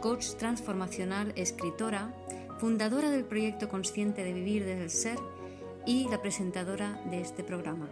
[0.00, 2.14] coach transformacional, escritora,
[2.58, 5.18] fundadora del proyecto Consciente de Vivir desde el Ser
[5.86, 7.88] y la presentadora de este programa.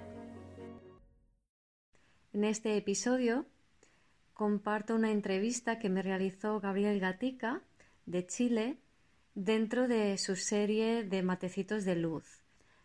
[2.33, 3.47] En este episodio
[4.33, 7.61] comparto una entrevista que me realizó Gabriel Gatica
[8.07, 8.79] de Chile
[9.35, 12.25] dentro de su serie de Matecitos de Luz.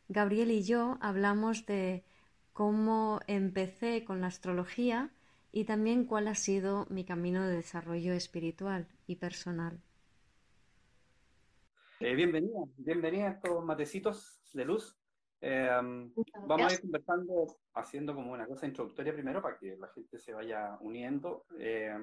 [0.09, 2.03] Gabriel y yo hablamos de
[2.51, 5.11] cómo empecé con la astrología
[5.55, 9.79] y también cuál ha sido mi camino de desarrollo espiritual y personal.
[11.99, 14.97] Eh, bienvenida, bienvenida a estos matecitos de luz.
[15.41, 15.69] Eh,
[16.47, 20.33] vamos a ir conversando, haciendo como una cosa introductoria primero para que la gente se
[20.33, 21.45] vaya uniendo.
[21.59, 21.99] Eh,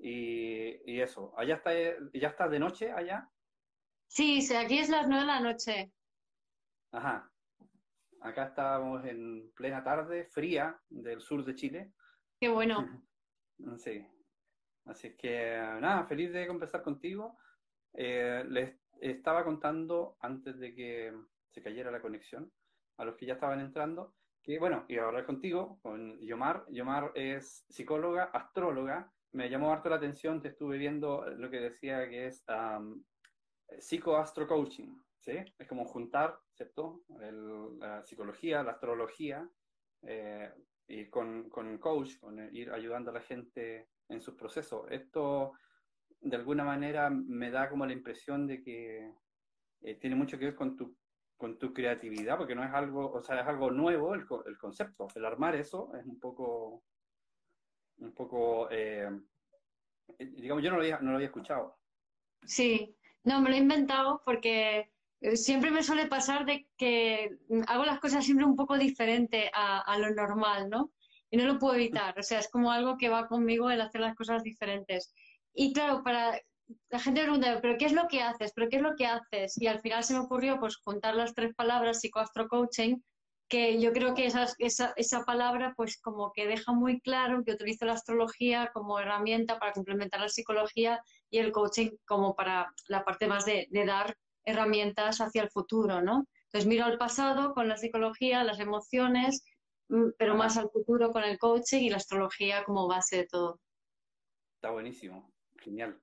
[0.00, 1.70] y, eso, allá está,
[2.12, 3.30] ¿ya está de noche allá?
[4.08, 5.92] Sí, sí, aquí es las nueve de la noche.
[6.90, 7.30] Ajá.
[8.20, 11.92] Acá estamos en plena tarde, fría, del sur de Chile.
[12.40, 12.76] Qué bueno.
[13.78, 14.04] Sí.
[14.84, 17.38] Así que nada, feliz de conversar contigo.
[17.94, 21.14] Eh, les estaba contando antes de que
[21.50, 22.52] se cayera la conexión
[22.98, 26.66] a los que ya estaban entrando que, bueno, iba a hablar contigo, con Yomar.
[26.68, 29.10] Yomar es psicóloga, astróloga.
[29.32, 33.02] Me llamó harto la atención, te estuve viendo lo que decía que es um,
[33.78, 35.32] psicoastrocoaching, ¿sí?
[35.58, 37.00] Es como juntar, ¿cierto?
[37.78, 39.48] la psicología, la astrología,
[40.02, 40.52] eh,
[40.86, 44.86] y con, con coach, con ir ayudando a la gente en sus procesos.
[44.90, 45.52] Esto,
[46.20, 49.12] de alguna manera, me da como la impresión de que
[49.82, 50.96] eh, tiene mucho que ver con tu,
[51.36, 55.08] con tu creatividad, porque no es algo, o sea, es algo nuevo el, el concepto.
[55.14, 56.84] El armar eso es un poco,
[57.98, 59.08] un poco, eh,
[60.18, 61.78] digamos, yo no lo, había, no lo había escuchado.
[62.44, 64.93] Sí, no, me lo he inventado porque eh,
[65.32, 67.30] siempre me suele pasar de que
[67.66, 70.92] hago las cosas siempre un poco diferente a, lo normal, ¿no?
[71.30, 74.00] Y no lo puedo evitar, o sea, es como algo que va conmigo el hacer
[74.00, 75.12] las cosas diferentes.
[75.52, 76.38] Y claro, para
[76.90, 78.52] la gente pregunta, ¿pero qué es lo que haces?
[78.54, 79.60] ¿Pero qué es lo que haces?
[79.60, 83.02] Y al final se me ocurrió pues juntar las tres palabras psicoastrocoaching,
[83.48, 87.52] que yo creo que esa, esa, esa palabra pues como que deja muy claro que
[87.52, 93.04] utilizo la astrología como herramienta para complementar la psicología y el coaching como para la
[93.04, 96.26] parte más de dar herramientas hacia el futuro, ¿no?
[96.46, 99.44] Entonces miro al pasado con la psicología, las emociones,
[99.88, 103.60] mm, pero más al futuro con el coaching y la astrología como base de todo.
[104.56, 106.00] Está buenísimo, genial.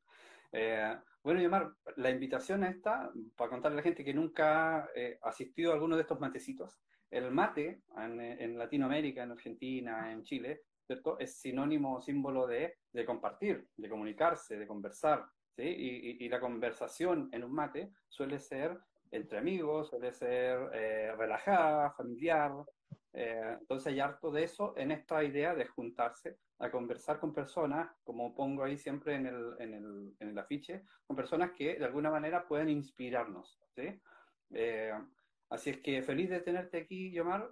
[0.51, 0.93] Eh,
[1.23, 5.71] bueno, Yamar, la invitación esta, para contarle a la gente que nunca ha eh, asistido
[5.71, 6.79] a alguno de estos matecitos,
[7.11, 11.19] el mate en, Latinoamérica, en Argentina, en Chile, ¿cierto?
[11.19, 15.25] es sinónimo, símbolo de, de compartir, de comunicarse, de conversar,
[15.57, 18.77] y, la conversación en un mate suele ser
[19.11, 22.51] entre amigos, suele ser eh, relajada, familiar.
[23.13, 27.91] Eh, entonces hay harto de eso en esta idea de juntarse a conversar con personas,
[28.03, 31.85] como pongo ahí siempre en el, en el, en el afiche, con personas que de
[31.85, 33.59] alguna manera pueden inspirarnos.
[33.75, 33.99] ¿sí?
[34.51, 34.93] Eh,
[35.49, 37.49] así es que feliz de tenerte aquí, Yomar.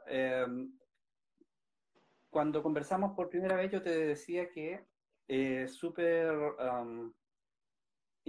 [2.30, 4.86] cuando conversamos por primera vez yo te decía que
[5.28, 6.32] es súper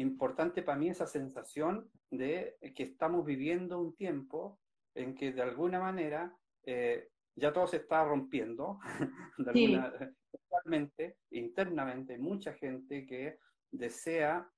[0.00, 4.60] importante para mí esa sensación de que estamos viviendo un tiempo
[4.94, 8.80] en que de alguna manera eh, ya todo se está rompiendo,
[9.38, 13.38] de internamente, mucha gente que
[13.70, 14.48] desea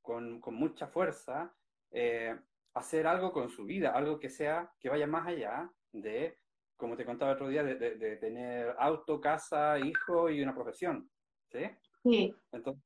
[0.00, 1.54] con, con mucha fuerza
[1.90, 2.38] eh,
[2.74, 6.38] hacer algo con su vida, algo que sea, que vaya más allá de,
[6.76, 11.10] como te contaba el otro día, de, de, tener auto, casa, hijo y una profesión.
[11.50, 11.64] ¿Sí?
[12.04, 12.34] Sí.
[12.52, 12.82] Entonces,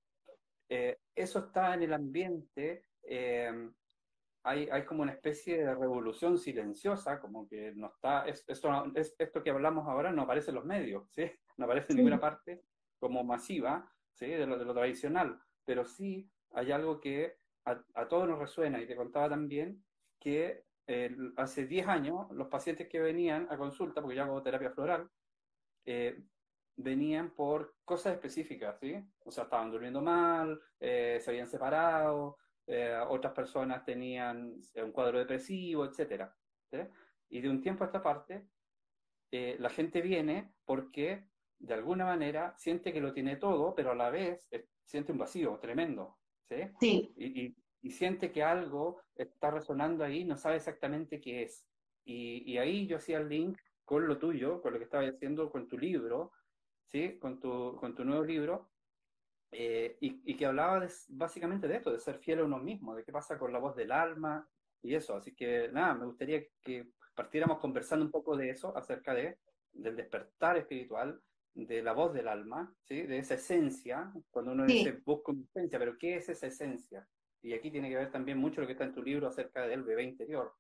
[0.69, 3.71] eh, eso está en el ambiente, eh,
[4.43, 9.15] hay, hay, como una especie de revolución silenciosa, como que no está, es, esto, es,
[9.19, 11.31] esto que hablamos ahora no aparece en los medios, ¿sí?
[11.57, 12.63] no aparece en ninguna parte
[12.99, 14.27] como masiva ¿sí?
[14.27, 18.81] de, lo, de lo tradicional, pero sí hay algo que a, a todos nos resuena,
[18.81, 19.83] y te contaba también
[20.19, 24.71] que eh, hace 10 años los pacientes que venían a consulta, porque yo hago terapia
[24.71, 25.09] floral,
[25.87, 26.23] eh,
[26.77, 28.97] venían por cosas específicas, ¿sí?
[29.25, 35.19] O sea, estaban durmiendo mal, eh, se habían separado, eh, otras personas tenían un cuadro
[35.19, 36.31] depresivo, etc.
[37.29, 38.49] Y de un tiempo a esta parte,
[39.31, 41.29] eh, la gente viene porque
[41.59, 44.49] de alguna manera siente que lo tiene todo, pero a la vez
[44.85, 46.19] siente un vacío tremendo,
[46.49, 46.57] ¿sí?
[46.81, 47.13] Sí.
[47.17, 51.67] Y, y siente que algo está resonando ahí, no sabe exactamente qué es.
[52.03, 55.51] Y, y ahí yo hacía el link con lo tuyo, con lo que estabas haciendo
[55.51, 56.33] con tu libro,
[56.87, 57.19] ¿sí?
[57.19, 58.71] con, tu, con tu nuevo libro,
[59.53, 63.05] eh, y, y, que hablaba básicamente de esto, de ser fiel a uno mismo, de
[63.05, 64.49] qué pasa con la voz del alma
[64.83, 65.17] y eso.
[65.17, 69.39] Así que nada, me gustaría que partiéramos conversando un poco de eso, acerca de,
[69.73, 71.21] del despertar espiritual,
[71.55, 73.03] de la voz del alma, ¿sí?
[73.03, 74.73] de esa esencia, cuando uno sí.
[74.75, 77.07] dice busca una esencia, pero ¿qué es esa esencia?
[77.41, 79.85] Y aquí tiene que ver también mucho lo que está en tu libro acerca del
[79.85, 80.53] bebé interior.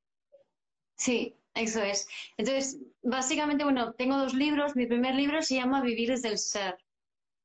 [0.96, 2.06] Sí, eso es.
[2.36, 4.76] Entonces, básicamente, bueno, tengo dos libros.
[4.76, 6.76] Mi primer libro se llama Vivir desde el ser.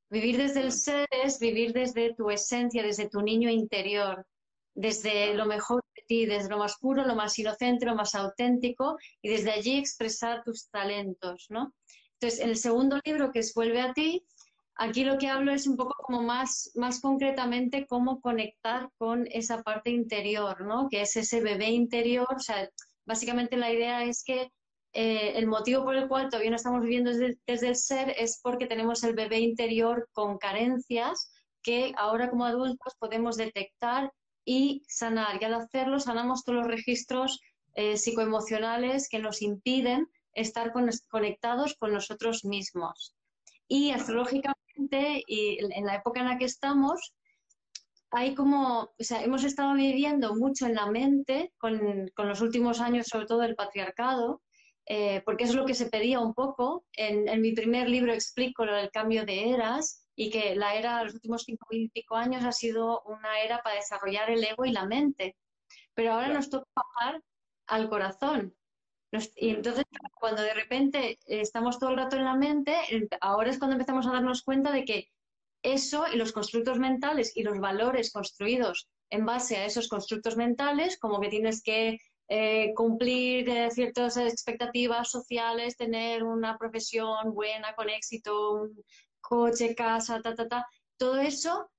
[0.10, 4.25] Vivir desde el ser es vivir desde tu esencia, desde tu niño interior,
[4.74, 8.98] desde lo mejor de ti, desde lo más puro, lo más inocente, lo más auténtico,
[9.22, 11.75] y desde allí expresar tus talentos, ¿no?
[12.13, 14.25] Entonces, en el segundo libro, que es Vuelve a ti,
[14.75, 19.62] aquí lo que hablo es un poco como más, más concretamente cómo conectar con esa
[19.62, 20.88] parte interior, ¿no?
[20.90, 22.68] Que es ese bebé interior, o sea,
[23.09, 24.51] básicamente la idea es que
[24.94, 28.67] eh, el motivo por el cual todavía no estamos viviendo desde, el ser es porque
[28.67, 31.31] tenemos el bebé interior con carencias
[31.63, 34.11] que ahora como adultos podemos detectar
[34.45, 35.41] y sanar.
[35.41, 37.39] Y al hacerlo sanamos todos los registros
[37.73, 43.15] eh, psicoemocionales que nos impiden estar con, conectados con nosotros mismos.
[43.67, 47.13] Y astrológicamente, y en la época en la que estamos,
[48.11, 52.81] hay como, o sea, hemos estado viviendo mucho en la mente con, con los últimos
[52.81, 54.41] años, sobre todo el patriarcado,
[54.88, 56.85] eh, porque es lo que se pedía un poco.
[56.94, 61.06] En, en, mi primer libro explico del cambio de eras y que la era de
[61.06, 64.71] los últimos cinco y pico años ha sido una era para desarrollar el ego y
[64.71, 65.38] la mente.
[65.94, 66.39] Pero ahora claro.
[66.39, 67.21] nos toca bajar
[67.67, 68.56] al corazón.
[69.11, 69.85] Nos, y entonces,
[70.19, 72.75] cuando de repente estamos todo el rato en la mente,
[73.21, 75.09] ahora es cuando empezamos a darnos cuenta de que
[75.61, 80.97] eso y los constructos mentales y los valores construidos en base a esos constructos mentales,
[81.00, 81.97] como que tienes que
[82.27, 88.83] eh, cumplir eh, ciertas expectativas sociales, tener una profesión buena, con éxito, un
[89.19, 90.67] coche, casa, ta, ta, ta,
[90.97, 91.69] todo eso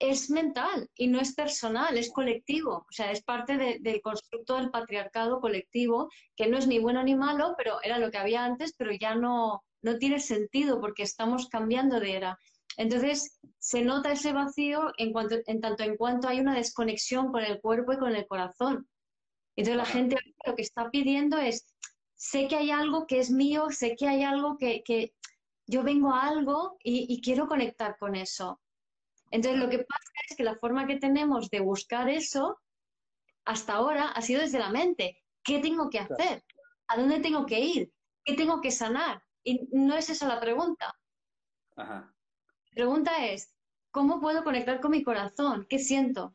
[0.00, 4.56] es mental y no es personal, es colectivo, o sea, es parte de, del constructo
[4.56, 8.44] del patriarcado colectivo, que no es ni bueno ni malo, pero era lo que había
[8.44, 12.38] antes, pero ya no, no tiene sentido porque estamos cambiando de era.
[12.76, 17.42] Entonces, se nota ese vacío en, cuanto, en tanto en cuanto hay una desconexión con
[17.42, 18.88] el cuerpo y con el corazón.
[19.56, 20.16] Entonces, la gente
[20.46, 21.66] lo que está pidiendo es,
[22.14, 25.14] sé que hay algo que es mío, sé que hay algo que, que
[25.66, 28.60] yo vengo a algo y, y, quiero conectar con eso.
[29.30, 32.58] Entonces, lo que pasa es que la forma que tenemos de buscar eso
[33.44, 35.18] hasta ahora ha sido desde la mente.
[35.42, 36.44] ¿Qué tengo que hacer?
[36.88, 37.92] ¿A dónde tengo que ir?
[38.24, 39.22] ¿Qué tengo que sanar?
[39.42, 40.94] Y no es esa la pregunta.
[41.76, 42.14] Ajá.
[42.72, 43.54] La pregunta es,
[43.90, 45.66] ¿cómo puedo conectar con mi corazón?
[45.68, 46.32] ¿Qué siento?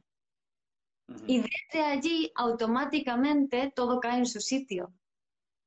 [1.07, 1.23] Uh -huh.
[1.25, 4.93] Y desde allí, automáticamente, todo cae en su sitio.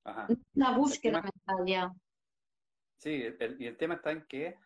[0.05, 0.29] Ajá.
[0.55, 1.93] Una búsqueda tema, mental ya.
[2.99, 4.59] Sí, el, y el tema está en que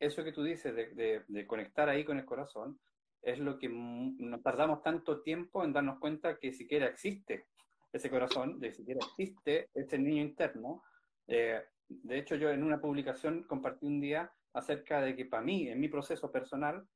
[0.00, 2.80] eso que tú dices de, de, de, conectar ahí con el corazón
[3.22, 7.46] es lo que nos tardamos tanto tiempo en darnos cuenta que siquiera existe
[7.92, 10.82] ese corazón, de siquiera existe ese niño interno.
[11.28, 15.68] Eh, de hecho, yo en una publicación compartí un día acerca de que para mí,
[15.68, 16.86] en mi proceso personal,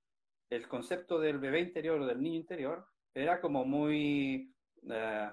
[0.50, 5.30] el concepto del bebé interior o del niño interior era como muy, uh,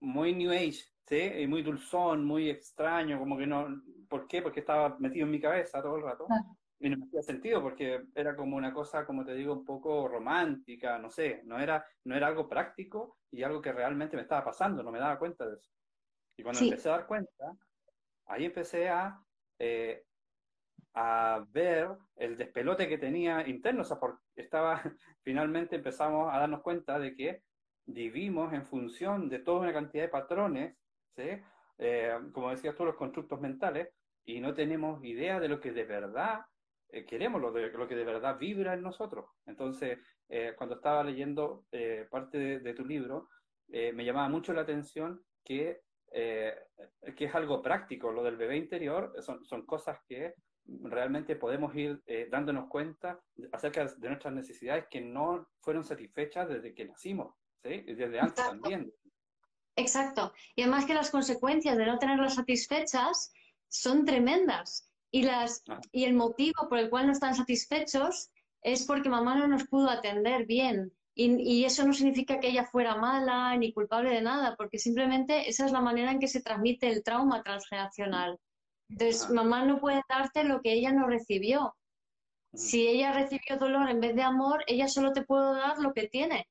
[0.00, 1.20] muy New Age, ¿sí?
[1.38, 4.42] Y muy dulzón, muy extraño, como que no, ¿por qué?
[4.42, 6.26] Porque estaba metido en mi cabeza todo el rato.
[6.30, 6.40] Ah.
[6.80, 10.06] Y no me hacía sentido porque era como una cosa, como te digo, un poco
[10.08, 14.44] romántica, no sé, no era, no era algo práctico y algo que realmente me estaba
[14.44, 15.70] pasando, no me daba cuenta de eso.
[16.36, 16.68] Y cuando sí.
[16.68, 17.56] empecé a dar cuenta,
[18.26, 19.18] ahí empecé a
[19.58, 20.04] eh,
[20.94, 24.80] a ver el despelote que tenía interno, o sea, porque estaba,
[25.22, 27.42] finalmente empezamos a darnos cuenta de que
[27.86, 30.76] vivimos en función de toda una cantidad de patrones,
[31.16, 31.30] ¿sí?
[31.78, 33.88] Eh, como decías tú, los constructos mentales,
[34.24, 36.40] y no tenemos idea de lo que de verdad
[36.88, 39.26] eh, queremos, lo, de, lo que de verdad vibra en nosotros.
[39.46, 39.98] Entonces,
[40.28, 43.28] eh, cuando estaba leyendo eh, parte de, de, tu libro,
[43.68, 45.82] eh, me llamaba mucho la atención que,
[46.12, 46.54] eh,
[47.16, 50.34] que es algo práctico, lo del bebé interior, son, son cosas que
[50.66, 53.20] realmente podemos ir eh, dándonos cuenta
[53.52, 57.82] acerca de nuestras necesidades que no fueron satisfechas desde que nacimos, ¿sí?
[57.82, 58.60] desde antes Exacto.
[58.60, 58.92] también.
[59.76, 60.32] Exacto.
[60.54, 63.32] Y además que las consecuencias de no tenerlas satisfechas
[63.68, 64.88] son tremendas.
[65.10, 65.80] Y, las, ah.
[65.92, 68.30] y el motivo por el cual no están satisfechos
[68.62, 70.92] es porque mamá no nos pudo atender bien.
[71.16, 75.48] Y, y, eso no significa que ella fuera mala ni culpable de nada, porque simplemente
[75.48, 78.40] esa es la manera en que se transmite el trauma transgeneracional.
[78.88, 81.74] Entonces, mamá no puede darte lo que ella no recibió.
[82.54, 86.08] Si ella recibió dolor en vez de amor, ella solo te puede dar lo que
[86.08, 86.46] tiene.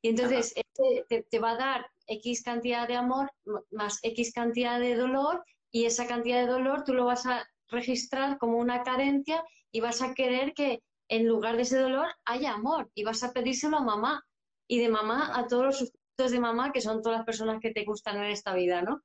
[0.00, 3.32] Y entonces este te, va a dar X cantidad de amor
[3.70, 8.38] más X cantidad de dolor y esa cantidad de dolor tú lo vas a registrar
[8.38, 12.90] como una carencia y vas a querer que en lugar de ese dolor haya amor
[12.94, 14.24] y vas a pedírselo a mamá
[14.68, 17.72] y de mamá a todos los sustitutos de mamá que son todas las personas que
[17.72, 19.02] te gustan en esta vida, ¿no?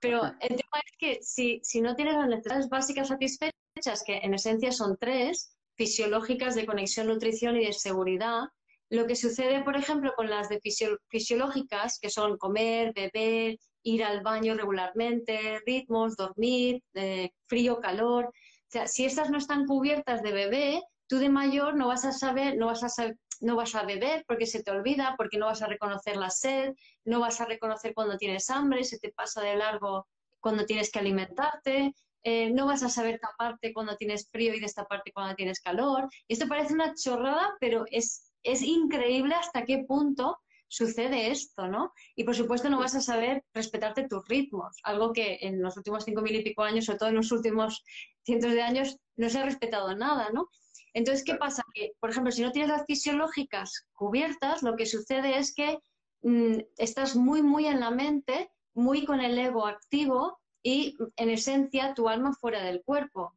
[0.00, 4.34] Pero el tema es que si, si no tienes las necesidades básicas satisfechas, que en
[4.34, 8.44] esencia son tres, fisiológicas de conexión, nutrición y de seguridad,
[8.88, 10.60] lo que sucede, por ejemplo, con las de
[11.08, 18.26] fisiológicas, que son comer, beber, ir al baño regularmente, ritmos, dormir, eh, frío, calor.
[18.26, 18.32] O
[18.68, 22.56] sea, si estas no están cubiertas de bebé, tú de mayor no vas a saber,
[22.56, 25.62] no vas a saber, no vas a beber porque se te olvida, porque no vas
[25.62, 29.56] a reconocer la sed, no vas a reconocer cuando tienes hambre, se te pasa de
[29.56, 30.06] largo
[30.40, 35.12] cuando tienes que alimentarte, eh, no vas a saber taparte cuando tienes frío y destaparte
[35.12, 36.08] cuando tienes calor.
[36.26, 41.92] Y esto parece una chorrada, pero es, es increíble hasta qué punto sucede esto, ¿no?
[42.16, 46.04] Y por supuesto no vas a saber respetarte tus ritmos, algo que en los últimos
[46.04, 47.84] cinco mil y pico años, sobre todo en los últimos
[48.24, 50.48] cientos de años, no se ha respetado nada, ¿no?
[50.96, 51.62] Entonces, ¿qué pasa?
[51.74, 55.78] Que, por ejemplo, si no tienes las fisiológicas cubiertas, lo que sucede es que
[56.22, 61.92] mm, estás muy, muy en la mente, muy con el ego activo y, en esencia,
[61.92, 63.34] tu alma fuera del cuerpo.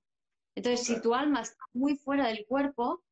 [0.56, 3.04] Entonces, si tu alma está muy fuera del cuerpo,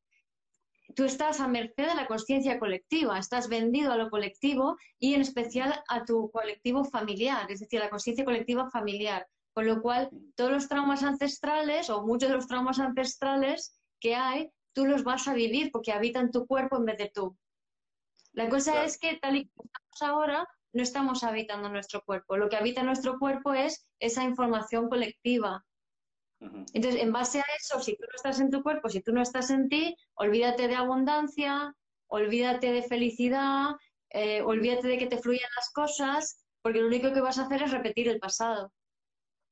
[0.96, 5.20] tú estás a merced de la conciencia colectiva, estás vendido a lo colectivo y en
[5.20, 9.28] especial a tu colectivo familiar, es decir, a la conciencia colectiva familiar.
[9.52, 14.50] Con lo cual, todos los traumas ancestrales o muchos de los traumas ancestrales que hay,
[14.72, 17.36] tú los vas a vivir porque habitan tu cuerpo en vez de tú.
[18.32, 22.36] La cosa es que tal y como estamos ahora, no estamos habitando nuestro cuerpo.
[22.36, 25.64] Lo que habita nuestro cuerpo es esa información colectiva,
[26.40, 29.22] entonces, en base a eso, si tú no estás en tu cuerpo, si tú no
[29.22, 31.74] estás en ti, olvídate de abundancia,
[32.06, 33.70] olvídate de felicidad,
[34.10, 37.62] eh, olvídate de que te fluyan las cosas, porque lo único que vas a hacer
[37.62, 38.72] es repetir el pasado.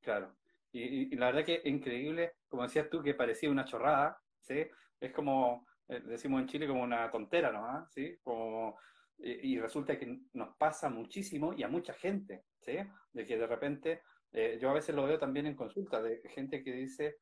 [0.00, 0.36] Claro.
[0.72, 4.66] Y, la verdad que increíble, como decías tú, que parecía una chorrada, ¿sí?
[5.00, 7.86] Es como, eh, decimos en Chile, como una tontera, ¿no?
[7.90, 8.16] ¿Sí?
[8.22, 8.78] Como,
[9.18, 12.76] y, resulta que nos pasa muchísimo y a mucha gente, ¿sí?
[13.12, 16.62] De que de repente eh, yo a veces lo veo también en consulta de gente
[16.62, 17.18] que dice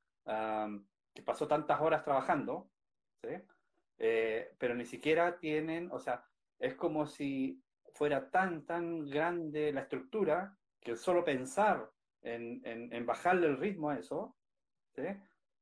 [1.14, 2.70] que pasó tantas horas trabajando,
[3.98, 6.24] eh, pero ni siquiera tienen, o sea,
[6.58, 7.62] es como si
[7.92, 11.88] fuera tan, tan grande la estructura que solo pensar
[12.22, 14.34] en, en, bajarle el ritmo a eso,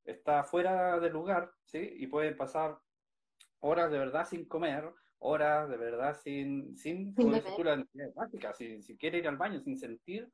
[0.05, 1.95] está fuera de lugar, ¿sí?
[1.99, 2.79] y pueden pasar
[3.61, 7.43] horas de verdad sin comer, horas de verdad sin, sin, sin, sin,
[8.83, 10.29] sin, ir al baño, sin sentir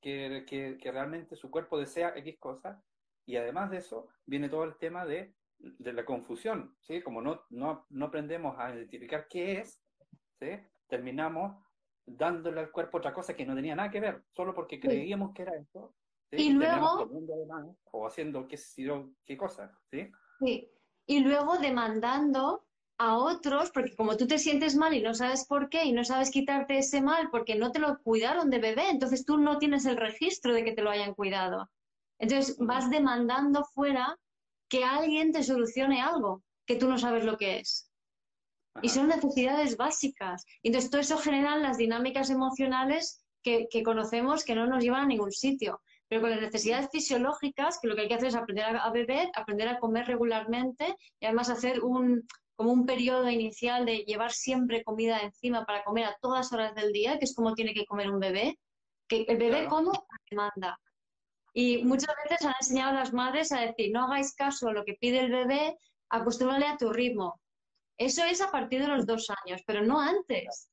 [0.00, 0.44] que,
[0.80, 2.78] que, realmente su cuerpo desea X cosas.
[3.24, 7.00] Y además de eso, viene todo el tema de, de la confusión, ¿sí?
[7.00, 9.80] Como no, no, no, aprendemos a identificar qué es,
[10.40, 10.58] ¿sí?
[10.88, 11.56] Terminamos
[12.04, 15.42] dándole al cuerpo otra cosa que no tenía nada que ver, solo porque creíamos que
[15.42, 15.52] era
[16.32, 17.10] Y, luego...
[17.90, 18.58] o haciendo qué,
[19.24, 20.10] qué cosa, ¿sí?
[20.40, 20.70] Sí.
[21.06, 22.64] Y luego demandando
[22.98, 26.04] a otros, porque como tú te sientes mal y no sabes por qué y no
[26.04, 29.84] sabes quitarte ese mal porque no te lo cuidaron de bebé, entonces tú no tienes
[29.86, 31.68] el registro de que te lo hayan cuidado.
[32.18, 34.18] Entonces vas demandando fuera
[34.68, 37.90] que alguien te solucione algo que tú no sabes lo que es.
[38.80, 40.46] Y son necesidades básicas.
[40.62, 45.06] Entonces todo eso genera las dinámicas emocionales que, que conocemos que no nos llevan a
[45.06, 45.82] ningún sitio.
[46.12, 49.30] Pero con las necesidades fisiológicas, que lo que hay que hacer es aprender a beber,
[49.34, 54.84] aprender a comer regularmente y además hacer un, como un periodo inicial de llevar siempre
[54.84, 58.10] comida encima para comer a todas horas del día, que es como tiene que comer
[58.10, 58.58] un bebé,
[59.08, 59.90] que el bebé como
[60.28, 60.78] demanda.
[61.54, 64.84] Y muchas veces han enseñado a las madres a decir, no hagáis caso a lo
[64.84, 65.78] que pide el bebé,
[66.10, 67.40] acostúmbrale a tu ritmo.
[67.96, 70.68] Eso es a partir de los dos años, pero no antes.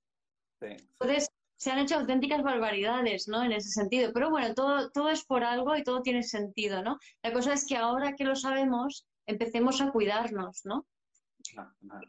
[0.59, 1.29] Entonces,
[1.59, 3.43] se han hecho auténticas barbaridades, ¿no?
[3.43, 4.11] En ese sentido.
[4.13, 6.97] Pero bueno, todo, todo es por algo y todo tiene sentido, ¿no?
[7.21, 10.87] La cosa es que ahora que lo sabemos, empecemos a cuidarnos, ¿no?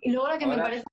[0.02, 0.84] Y luego la que me parece,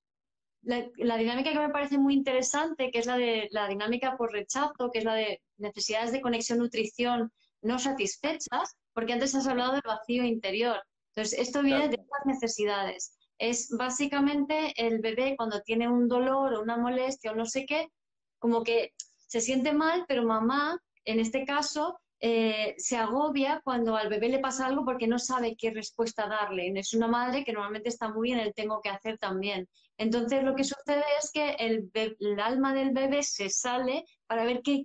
[0.62, 4.90] la, dinámica que me parece muy interesante, que es la de la dinámica por rechazo,
[4.92, 9.82] que es la de necesidades de conexión nutrición no satisfechas, porque antes has hablado del
[9.84, 10.82] vacío interior.
[11.14, 13.16] Entonces, esto viene de estas necesidades.
[13.38, 17.88] Es básicamente el bebé cuando tiene un dolor o una molestia o no sé qué,
[18.38, 18.92] como que
[19.26, 24.40] se siente mal, pero mamá, en este caso, eh, se agobia cuando al bebé le
[24.40, 26.72] pasa algo porque no sabe qué respuesta darle.
[26.74, 29.68] Es una madre que normalmente está muy en el tengo que hacer también.
[29.98, 31.90] Entonces lo que sucede es que el,
[32.40, 34.84] alma del bebé se sale para ver qué,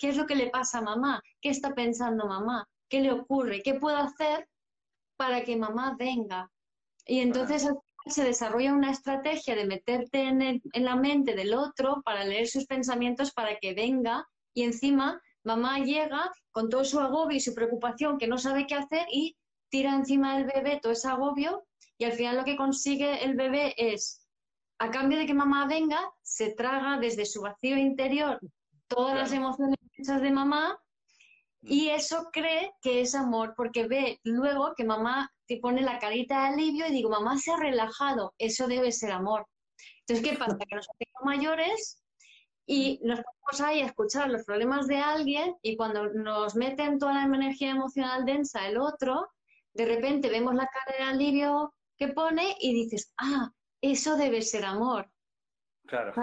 [0.00, 3.74] es lo que le pasa a mamá, qué está pensando mamá, qué le ocurre, qué
[3.74, 4.48] puedo hacer
[5.16, 6.50] para que mamá venga.
[7.06, 7.68] Y entonces
[8.06, 12.66] se desarrolla una estrategia de meterte en, en la mente del otro para leer sus
[12.66, 18.18] pensamientos para que venga y encima mamá llega con todo su agobio y su preocupación
[18.18, 19.36] que no sabe qué hacer y
[19.70, 21.64] tira encima del bebé todo ese agobio
[21.98, 24.26] y al final lo que consigue el bebé es,
[24.78, 28.40] a cambio de que mamá venga, se traga desde su vacío interior
[28.88, 30.78] todas las emociones de mamá
[31.62, 31.94] y mm.
[31.94, 36.54] eso cree que es amor porque ve luego que mamá te pone la carita de
[36.54, 39.46] alivio y digo, mamá se ha relajado, eso debe ser amor.
[40.00, 40.56] Entonces, ¿qué pasa?
[40.58, 42.02] Que nos hacemos mayores
[42.66, 47.14] y nos ponemos ahí a escuchar los problemas de alguien y cuando nos meten toda
[47.14, 49.28] la energía emocional densa el otro,
[49.74, 53.50] de repente vemos la cara de alivio que pone y dices, ah,
[53.82, 55.10] eso debe ser amor.
[55.86, 56.14] Claro.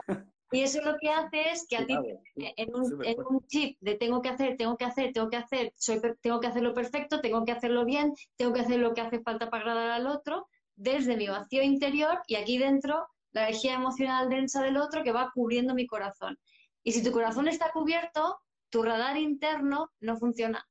[0.51, 1.95] Y eso lo que hace es que a ti,
[2.35, 6.39] en un, chip de tengo que hacer, tengo que hacer, tengo que hacer, soy, tengo
[6.39, 9.63] que hacerlo perfecto, tengo que hacerlo bien, tengo que hacer lo que hace falta para
[9.63, 14.77] agradar al otro, desde mi vacío interior y aquí dentro la energía emocional densa del
[14.77, 16.39] otro que va cubriendo mi corazón.
[16.83, 18.39] Y si tu corazón está cubierto,
[18.69, 20.65] tu radar interno no funciona.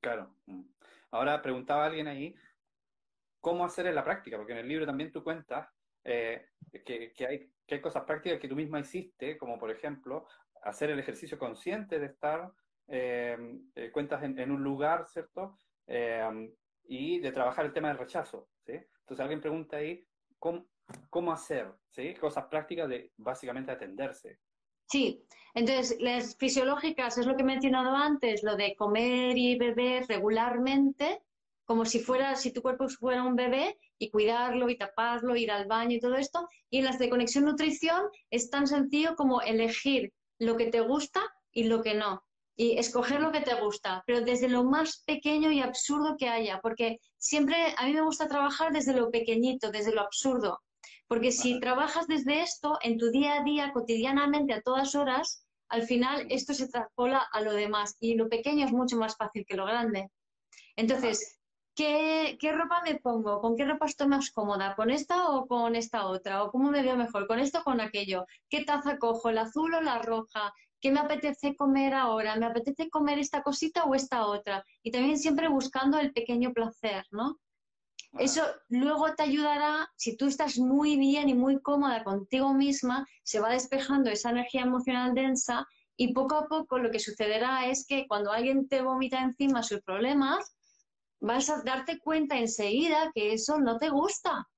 [0.00, 0.34] Claro.
[0.46, 0.62] Mm.
[1.10, 2.34] Ahora preguntaba alguien ahí,
[3.40, 4.36] ¿cómo hacer en la práctica?
[4.36, 5.68] Porque en el libro también tú cuentas
[6.04, 6.48] eh,
[6.84, 10.26] que, hay, que hay cosas prácticas que tú misma hiciste, como por ejemplo
[10.62, 12.50] hacer el ejercicio consciente de estar,
[12.88, 13.36] eh,
[13.76, 15.56] eh, cuentas en, un lugar, ¿cierto?
[16.84, 18.72] y de trabajar el tema del rechazo, ¿sí?
[18.72, 20.06] Entonces alguien pregunta ahí,
[20.38, 20.66] ¿cómo,
[21.08, 22.14] cómo hacer, ¿sí?
[22.14, 24.38] Cosas prácticas de básicamente atenderse.
[24.86, 25.22] Sí,
[25.54, 31.22] entonces las fisiológicas es lo que he mencionado antes, lo de comer y beber regularmente,
[31.64, 35.66] como si fuera, si tu cuerpo fuera un bebé y cuidarlo y taparlo, ir al
[35.66, 36.48] baño y todo esto.
[36.70, 41.20] Y en las de conexión nutrición es tan sencillo como elegir lo que te gusta
[41.52, 42.22] y lo que no.
[42.56, 46.60] Y escoger lo que te gusta, pero desde lo más pequeño y absurdo que haya,
[46.60, 50.60] porque siempre a mí me gusta trabajar desde lo pequeñito, desde lo absurdo.
[51.06, 55.82] Porque si trabajas desde esto en tu día a día, cotidianamente, a todas horas, al
[55.82, 59.56] final esto se traspola a lo demás y lo pequeño es mucho más fácil que
[59.56, 60.10] lo grande.
[60.76, 61.37] Entonces,
[61.78, 63.40] ¿qué, ropa me pongo?
[63.40, 64.74] ¿Con qué ropa estoy más cómoda?
[64.74, 66.42] ¿Con esta o con esta otra?
[66.42, 67.28] ¿O cómo me veo mejor?
[67.28, 68.26] ¿Con esto o con aquello?
[68.48, 69.30] ¿Qué taza cojo?
[69.30, 70.52] ¿La azul o la roja?
[70.80, 72.34] ¿Qué me apetece comer ahora?
[72.36, 74.64] ¿Me apetece comer esta cosita o esta otra?
[74.82, 77.38] Y también siempre buscando el pequeño placer, ¿no?
[78.18, 83.38] Eso luego te ayudará, si tú estás muy bien y muy cómoda contigo misma, se
[83.38, 88.06] va despejando esa energía emocional densa y poco a poco lo que sucederá es que
[88.08, 90.57] cuando alguien te vomita encima sus problemas,
[91.20, 94.48] vas a darte cuenta enseguida que eso no te gusta.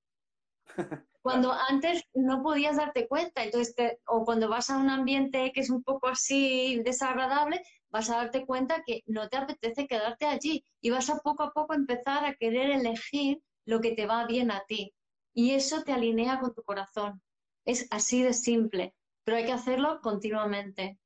[1.22, 3.74] Cuando antes no podías darte cuenta, entonces
[4.06, 8.46] o cuando vas a un ambiente que es un poco así desagradable, vas a darte
[8.46, 12.34] cuenta que no te apetece quedarte allí y vas a poco a poco empezar a
[12.36, 14.94] querer elegir lo que te va bien a ti.
[15.34, 17.20] Y eso te alinea con tu corazón.
[17.66, 20.98] Es así de simple, pero hay que hacerlo continuamente.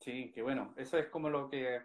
[0.00, 1.80] Sí, que bueno, eso es como lo que,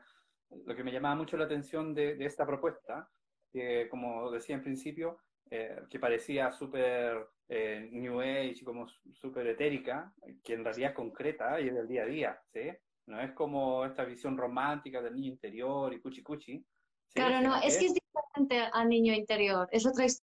[0.66, 3.10] lo que me llamaba mucho la atención de, esta propuesta,
[3.52, 10.14] que como decía en principio, eh, que parecía súper eh, New Age, como súper etérica,
[10.44, 12.72] que en realidad es concreta y es del día a día, ¿sí?
[13.08, 16.66] No es como esta visión romántica del niño interior y cuchi cuchi.
[17.14, 20.32] Claro, no, es que es diferente al niño interior, es otra historia.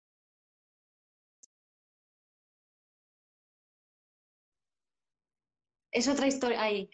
[5.92, 6.88] Es otra historia ahí.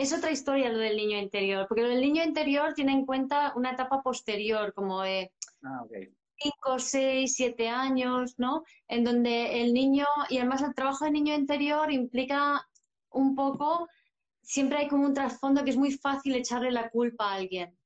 [0.00, 3.52] Es otra historia lo del niño interior, porque lo del niño interior tiene en cuenta
[3.54, 5.30] una etapa posterior, como de
[5.62, 5.84] ah,
[6.36, 8.64] 5, 6, 7 años, ¿no?
[8.88, 12.66] En donde el niño, y además el trabajo del niño interior implica
[13.10, 13.88] un poco,
[14.40, 17.78] siempre hay como un trasfondo que es muy fácil echarle la culpa a alguien.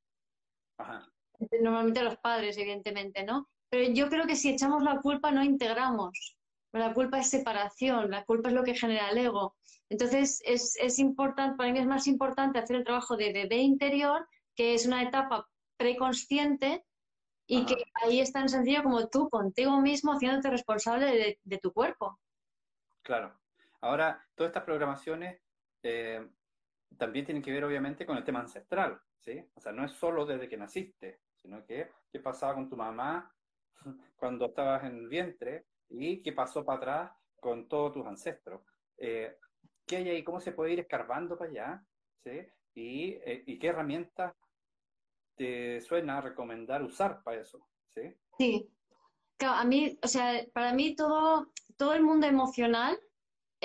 [1.60, 3.48] Normalmente a los padres, evidentemente, ¿no?
[3.68, 6.36] Pero yo creo que si echamos la culpa no integramos.
[6.78, 9.54] La culpa es separación, la culpa es lo que genera el ego.
[9.88, 14.26] Entonces es, es importante, para mí es más importante hacer el trabajo de bebé interior,
[14.54, 16.84] que es una etapa preconsciente
[17.46, 22.18] y que ahí es tan sencillo como tú contigo mismo haciéndote responsable de tu cuerpo.
[23.02, 23.38] Claro.
[23.82, 25.42] Ahora, todas estas programaciones
[25.82, 26.26] eh,
[26.96, 29.44] también tienen que ver obviamente con el tema ancestral, ¿sí?
[29.54, 33.30] O sea, no es solo desde que naciste, sino que qué pasaba con tu mamá
[34.16, 38.62] cuando estabas en el vientre y qué pasó para atrás con todos tus ancestros.
[38.96, 39.36] Eh,
[39.86, 40.24] ¿Qué hay ahí?
[40.24, 41.84] ¿Cómo se puede ir escarbando para allá?
[42.22, 42.46] ¿sí?
[42.74, 44.34] Y, eh, y, qué herramientas
[45.36, 47.66] te suena recomendar usar para eso?
[47.88, 48.14] Sí.
[48.38, 48.70] Sí.
[49.36, 52.98] Claro, a mí, o sea, para mí todo, todo el mundo emocional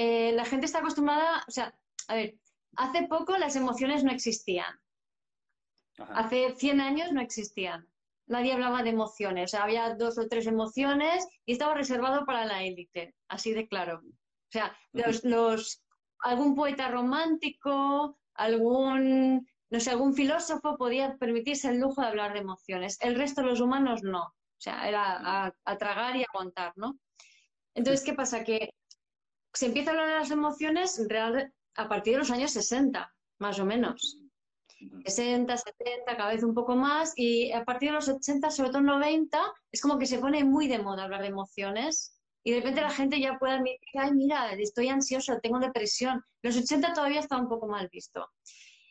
[0.02, 1.78] eh, la gente está acostumbrada, o sea,
[2.08, 2.38] a ver,
[2.78, 4.80] hace poco las emociones no existían.
[5.98, 7.86] Hace 100 años no existían.
[8.30, 9.46] Nadie hablaba de emociones.
[9.46, 13.68] O sea, había dos o tres emociones y estaba reservado para la élite, así de
[13.68, 14.02] claro.
[14.04, 15.84] O sea, los, los,
[16.20, 22.40] algún poeta romántico, algún, no sé, algún filósofo podía permitirse el lujo de hablar de
[22.40, 22.98] emociones.
[23.02, 24.24] El resto de los humanos no.
[24.24, 27.00] O sea, era a, tragar y aguantar, ¿no?
[27.74, 28.44] Entonces, ¿qué pasa?
[28.44, 28.74] Que
[29.54, 33.60] se empieza a hablar de las emociones real, a partir de los años 60, más
[33.60, 34.19] o menos.
[35.06, 38.82] 60, 70, cada vez un poco más, y a partir de los 80, sobre todo
[38.82, 42.16] 90, es como que se pone muy de moda hablar de emociones.
[42.44, 46.24] Y de repente la gente ya puede admitir, ay, mira, estoy ansioso, tengo depresión.
[46.42, 48.30] Los 80 todavía está un poco mal visto.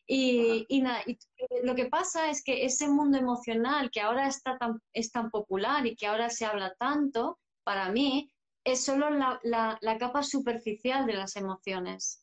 [0.06, 1.18] Y, y, nada, y
[1.64, 5.86] lo que pasa es que ese mundo emocional que ahora está tan, es tan popular
[5.86, 8.30] y que ahora se habla tanto, para mí
[8.64, 12.22] es solo la, la, capa superficial de las emociones.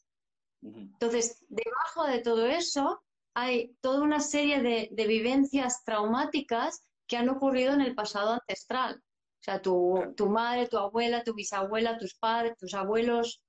[0.63, 3.03] Entonces, debajo de todo eso
[3.35, 8.95] hay toda una serie de, de, vivencias traumáticas que han ocurrido en el pasado ancestral.
[8.95, 13.43] O sea, tu, madre, tu abuela, tu bisabuela, tus padres, tus abuelos,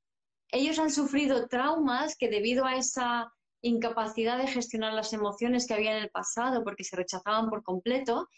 [0.50, 5.96] ellos han sufrido traumas que debido a esa incapacidad de gestionar las emociones que había
[5.96, 8.28] en el pasado porque se rechazaban por completo,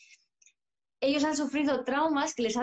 [1.01, 2.57] ellos han sufrido traumas que les,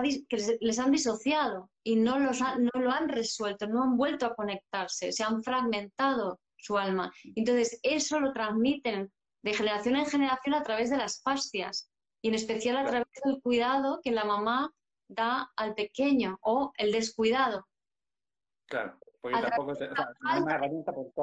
[0.59, 5.11] les, han disociado y no, los no lo han resuelto, no han vuelto a conectarse,
[5.11, 7.11] se han fragmentado su alma.
[7.35, 9.11] Entonces, eso lo transmiten
[9.43, 13.41] de generación en generación a través de las fascias y en especial a través del
[13.41, 14.71] cuidado que la mamá
[15.07, 17.67] da al pequeño o el descuidado.
[18.67, 19.79] Claro, porque tampoco es,
[20.41, 21.13] una herramienta por,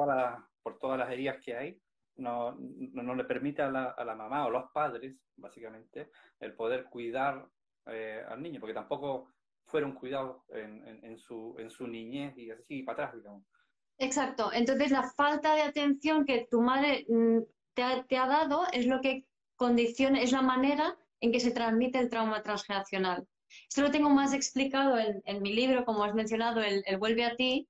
[0.63, 1.81] por todas las heridas que hay
[2.15, 6.85] no, no, le permite a la, a la, mamá o los padres, básicamente, el poder
[6.85, 7.47] cuidar
[7.87, 9.33] eh, al niño, porque tampoco
[9.65, 13.43] fueron cuidados en, en, su, en su niñez y así para atrás, digamos.
[13.97, 14.51] Exacto.
[14.53, 17.39] Entonces, la falta de atención que tu madre mm,
[17.73, 19.25] te ha, te ha dado es lo que
[19.55, 23.27] condiciona, es la manera en que se transmite el trauma transgeneracional.
[23.69, 27.35] Esto lo tengo más explicado en, mi libro, como has mencionado, el, el Vuelve a
[27.35, 27.67] ti,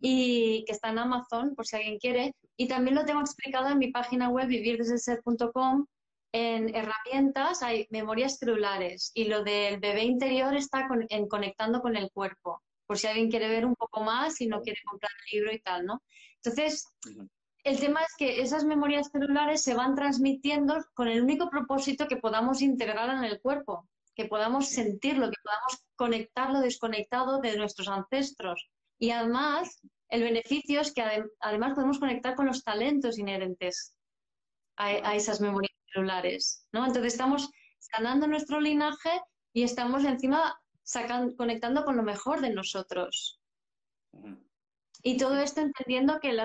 [0.00, 2.34] y que está en Amazon, por si alguien quiere.
[2.56, 5.86] Y también lo tengo explicado en mi página web, vivirdeselser.com.
[6.32, 12.10] En herramientas hay memorias celulares y lo del bebé interior está en conectando con el
[12.12, 15.54] cuerpo, por si alguien quiere ver un poco más y no quiere comprar el libro
[15.54, 16.02] y tal, ¿no?
[16.42, 16.84] Entonces,
[17.62, 22.16] el tema es que esas memorias celulares se van transmitiendo con el único propósito que
[22.16, 27.86] podamos integrar en el cuerpo, que podamos sentirlo, que podamos conectar lo desconectado de nuestros
[27.86, 28.68] ancestros.
[28.98, 31.04] Y además, el beneficio es que
[31.38, 33.94] además podemos conectar con los talentos inherentes
[34.78, 36.84] a, esas memorias celulares, ¿no?
[36.84, 39.20] Entonces estamos sanando nuestro linaje
[39.52, 40.59] y estamos encima
[41.36, 43.40] conectando con lo mejor de nosotros.
[45.02, 46.36] Y todo esto entendiendo que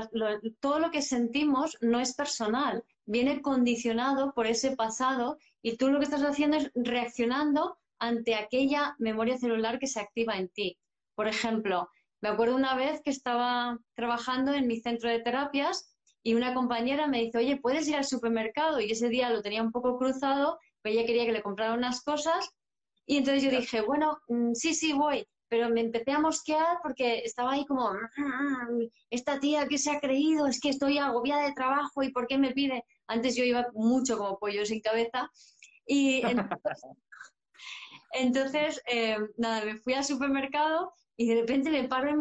[0.60, 6.00] todo lo que sentimos no es personal, viene condicionado por ese pasado y tú lo
[6.00, 10.78] que estás haciendo es reaccionando ante aquella memoria celular que se activa en ti.
[11.16, 11.90] Por ejemplo,
[12.22, 17.08] me acuerdo una vez que estaba trabajando en mi centro de terapias y una compañera
[17.08, 18.80] me dice, oye, ¿puedes ir al supermercado?
[18.80, 22.02] Y ese día lo tenía un poco cruzado, pero ella quería que le comprara unas
[22.02, 22.50] cosas.
[23.06, 25.28] Y entonces yo dije, bueno, mm, sí, sí, voy.
[25.48, 28.68] Pero me empecé a mosquear porque estaba ahí como, ah,
[29.12, 32.38] esta tía que se ha creído, es que estoy agobiada de trabajo y ¿por qué
[32.38, 32.84] me pide?
[33.08, 35.30] Antes yo iba mucho como pollo sin cabeza.
[35.86, 36.22] Y
[38.14, 42.18] entonces, eh, nada, me fui al supermercado y de repente me paro en,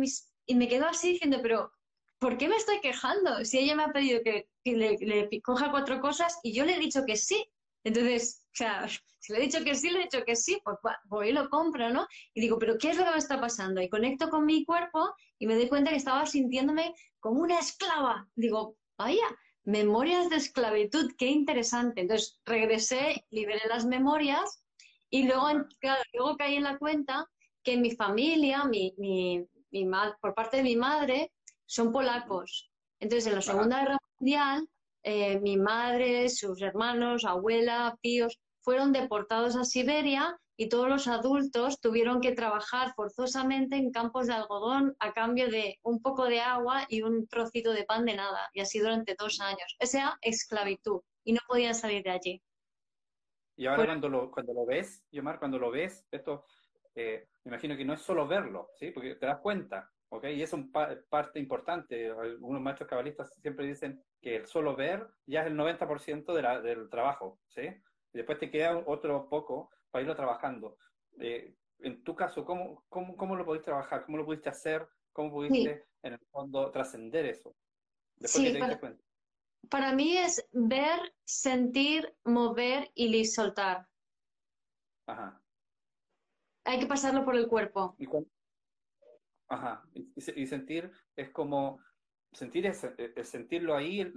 [0.00, 0.32] mis...
[0.46, 1.70] y me quedo así diciendo, pero
[2.18, 3.44] ¿por qué me estoy quejando?
[3.44, 7.04] Si ella me ha pedido que, le, coja cuatro cosas y yo le he dicho
[7.04, 7.44] que sí.
[7.84, 10.76] Entonces, o sea, si le he dicho que sí, le he dicho que sí, pues
[11.04, 12.06] voy y lo compro, ¿no?
[12.34, 13.80] Y digo, pero ¿qué es lo que me está pasando?
[13.80, 18.28] Y conecto con mi cuerpo y me doy cuenta que estaba sintiéndome como una esclava.
[18.34, 19.26] Digo, vaya,
[19.64, 22.00] memorias de esclavitud, qué interesante.
[22.00, 24.64] Entonces regresé, liberé las memorias
[25.08, 25.46] y luego,
[25.78, 27.28] claro, luego caí en la cuenta
[27.62, 29.88] que mi familia, mi, mi, mi
[30.20, 31.32] por parte de mi madre,
[31.66, 32.70] son polacos.
[32.98, 34.68] Entonces, en la Segunda Guerra Mundial,
[35.02, 41.80] eh, mi madre, sus hermanos, abuela, tíos, fueron deportados a Siberia y todos los adultos
[41.80, 46.86] tuvieron que trabajar forzosamente en campos de algodón a cambio de un poco de agua
[46.88, 48.48] y un trocito de pan de nada.
[48.52, 49.76] Y así durante dos años.
[49.78, 51.00] Esa esclavitud.
[51.24, 52.42] Y no podían salir de allí.
[53.56, 56.46] Y ahora cuando, lo, cuando lo ves, Yomar, cuando lo ves, esto
[56.94, 58.90] eh, me imagino que no es solo verlo, ¿sí?
[58.90, 60.24] Porque te das cuenta, ¿ok?
[60.24, 60.70] Y es una
[61.08, 62.10] parte importante.
[62.10, 66.60] Algunos maestros cabalistas siempre dicen que el solo ver ya es el 90% de la,
[66.60, 67.62] del trabajo, ¿sí?
[67.62, 70.76] Y después te queda otro poco para irlo trabajando.
[71.18, 74.04] Eh, en tu caso, ¿cómo, cómo, cómo lo pudiste trabajar?
[74.04, 74.86] ¿Cómo lo pudiste hacer?
[75.12, 77.56] ¿Cómo pudiste, en el fondo, trascender eso?
[78.16, 79.02] Después sí, te cuenta.
[79.70, 83.88] Para mí es ver, sentir, mover y soltar.
[85.06, 85.40] Ajá.
[86.64, 87.96] Hay que pasarlo por el cuerpo.
[87.98, 88.06] ¿Y
[89.52, 89.84] Ajá.
[89.94, 91.78] Y, sentir es como,
[92.32, 92.86] sentir es,
[93.24, 94.10] sentirlo ahí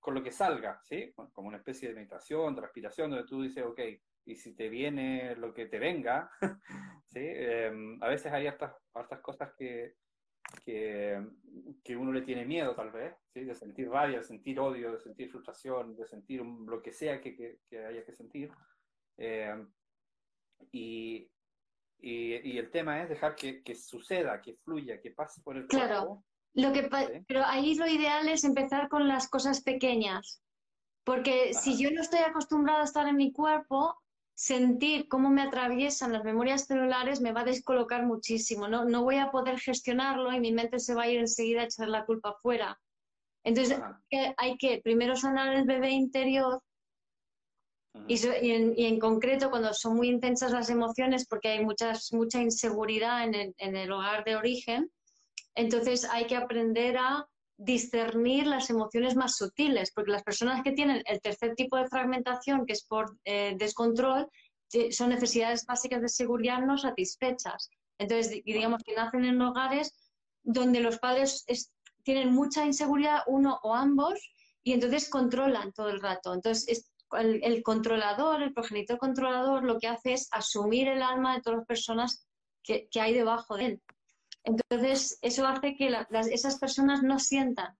[0.00, 1.14] con lo que salga, ¿sí?
[1.32, 3.80] Como una especie de meditación, de respiración, donde tú dices, ok,
[4.24, 6.28] y si te viene lo que te venga,
[7.12, 7.20] ¿sí?
[7.22, 8.72] Em, a veces hay hartas,
[9.22, 9.94] cosas que,
[10.64, 13.44] que, uno le tiene miedo tal vez, ¿sí?
[13.44, 17.60] de sentir rabia, de sentir odio, de sentir frustración, de sentir lo que sea que,
[17.88, 18.50] haya que sentir.
[19.16, 19.70] Em,
[20.72, 21.30] y,
[21.98, 26.06] y, el tema es dejar que, suceda, que fluya, que pase por el claro.
[26.06, 26.24] cuerpo.
[26.54, 26.88] Lo que
[27.28, 30.42] Pero ahí lo ideal es empezar con las cosas pequeñas.
[31.04, 33.94] Porque si yo no estoy acostumbrada a estar en mi cuerpo,
[34.34, 38.68] sentir cómo me atraviesan las memorias celulares me va a descolocar muchísimo.
[38.68, 41.64] No, no voy a poder gestionarlo y mi mente se va a ir enseguida a
[41.64, 42.78] echar la culpa afuera.
[43.44, 43.80] Entonces,
[44.36, 46.60] hay que primero sanar el bebé interior
[48.08, 53.76] y, en, concreto, cuando son muy intensas las emociones, porque hay muchas, mucha inseguridad en
[53.76, 54.90] el, hogar de origen,
[55.54, 57.26] entonces hay que aprender a
[57.58, 62.66] discernir las emociones más sutiles, porque las personas que tienen el tercer tipo de fragmentación,
[62.66, 64.28] que es por eh, descontrol,
[64.90, 67.70] son necesidades básicas de seguridad no satisfechas.
[67.98, 69.94] Entonces, digamos que nacen en hogares
[70.42, 71.44] donde los padres
[72.02, 74.20] tienen mucha inseguridad, uno o ambos,
[74.62, 76.34] y entonces controlan todo el rato.
[76.34, 81.58] Entonces, el, controlador, el progenitor controlador, lo que hace es asumir el alma de todas
[81.58, 82.26] las personas
[82.62, 83.82] que, hay debajo de él.
[84.44, 85.94] Entonces, eso hace que
[86.32, 87.76] esas personas no sientan.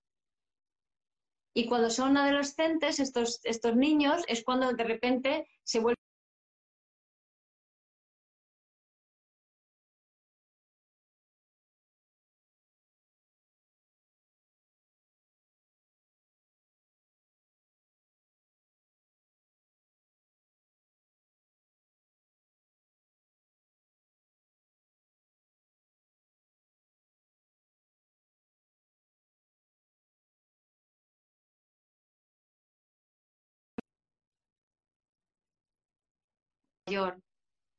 [1.54, 6.05] Y cuando son adolescentes, estos, estos niños, es cuando de repente se vuelven
[36.86, 37.20] mayor.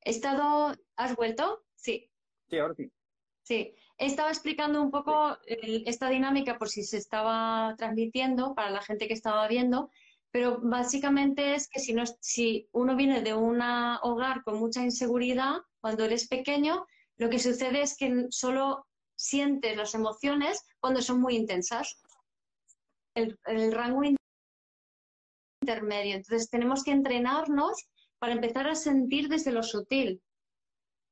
[0.02, 1.64] He estado, ¿has vuelto?
[1.76, 2.10] Sí.
[2.50, 2.92] Sí, ahora sí.
[3.44, 8.82] Sí, he estado explicando un poco esta dinámica por si se estaba transmitiendo para la
[8.82, 9.90] gente que estaba viendo,
[10.32, 15.62] pero básicamente es que si, no, si uno viene de un hogar con mucha inseguridad,
[15.80, 16.86] cuando eres pequeño,
[17.18, 22.02] lo que sucede es que solo sientes las emociones cuando son muy intensas.
[23.16, 24.04] El, el rango
[25.62, 26.18] intermedio.
[26.18, 27.88] Entonces tenemos que entrenarnos
[28.20, 30.22] para empezar a sentir desde lo sutil,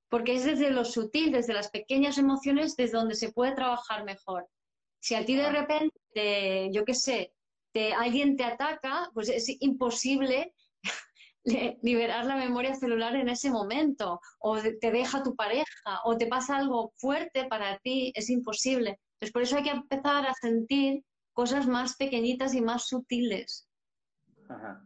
[0.09, 4.47] porque es desde lo sutil, desde las pequeñas emociones, desde donde se puede trabajar mejor.
[4.99, 7.33] Si a ti de repente, yo qué sé,
[7.73, 10.53] te, alguien te ataca, pues es imposible
[11.83, 16.57] liberar la memoria celular en ese momento, o te deja tu pareja, o te pasa
[16.57, 18.99] algo fuerte para ti, es imposible.
[19.19, 23.67] Pues por eso hay que empezar a sentir cosas más pequeñitas y más sutiles.
[24.47, 24.83] Ajá.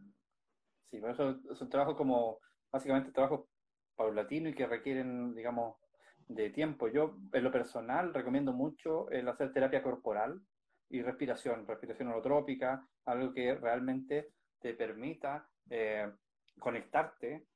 [0.90, 2.40] Sí, por eso es un trabajo como,
[2.72, 3.48] básicamente trabajo
[3.94, 5.76] paulatino y que requieren, digamos,
[6.26, 6.88] de tiempo.
[6.88, 10.40] Yo, en lo personal, recomiendo mucho el hacer terapia corporal
[10.88, 16.10] y respiración, respiración holotrópica, algo que realmente te permita eh,
[16.58, 17.46] conectarte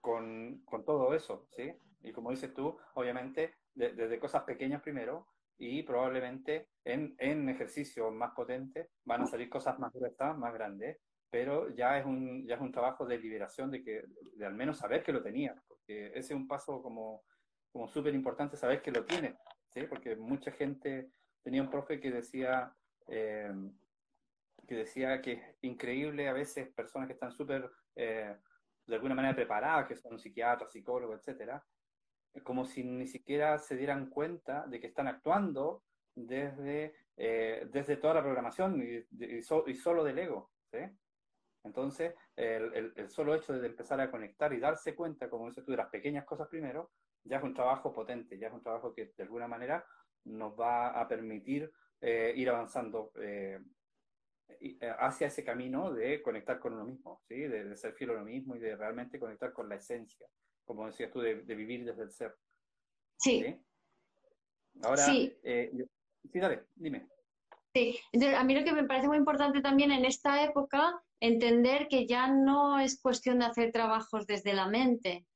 [0.00, 1.72] con, todo eso, ¿sí?
[2.02, 5.26] Y como dices tú, obviamente, desde cosas pequeñas primero
[5.58, 10.98] y probablemente en, en ejercicios más potentes van a salir cosas más gruesas, más grandes,
[11.30, 14.78] pero ya es un, ya es un trabajo de liberación de que de al menos
[14.78, 17.22] saber que lo tenía, porque ese es un paso como,
[17.72, 19.36] como súper importante saber que lo tiene,
[19.72, 19.82] ¿sí?
[19.88, 21.10] porque mucha gente
[21.42, 22.74] tenía un profe que decía
[23.08, 23.52] eh,
[24.66, 28.36] que decía que es increíble a veces personas que están súper eh,
[28.86, 31.64] de alguna manera preparadas, que son psiquiatras, psicólogos, etcétera,
[32.44, 35.82] como si ni siquiera se dieran cuenta de que están actuando
[36.14, 40.50] desde, eh, desde toda la programación y, y, solo del ego.
[40.70, 40.78] ¿sí?
[41.62, 45.72] Entonces, el, el, solo hecho de empezar a conectar y darse cuenta, como dices tú,
[45.72, 46.90] de las pequeñas cosas primero,
[47.24, 49.84] ya es un trabajo potente, ya es un trabajo que de alguna manera
[50.24, 51.70] nos va a permitir
[52.00, 53.58] eh, ir avanzando eh,
[54.48, 57.36] eh, hacia ese camino de conectar con uno mismo, ¿sí?
[57.36, 60.26] de, ser fiel a uno mismo y de realmente conectar con la esencia,
[60.64, 62.34] como decías tú, de, vivir desde el ser.
[63.18, 63.54] Sí.
[64.82, 65.36] Ahora, sí.
[65.42, 67.06] sí, dale, dime.
[67.74, 71.86] Sí, entonces a mí lo que me parece muy importante también en esta época entender
[71.88, 75.26] que ya no es cuestión de hacer trabajos desde la mente,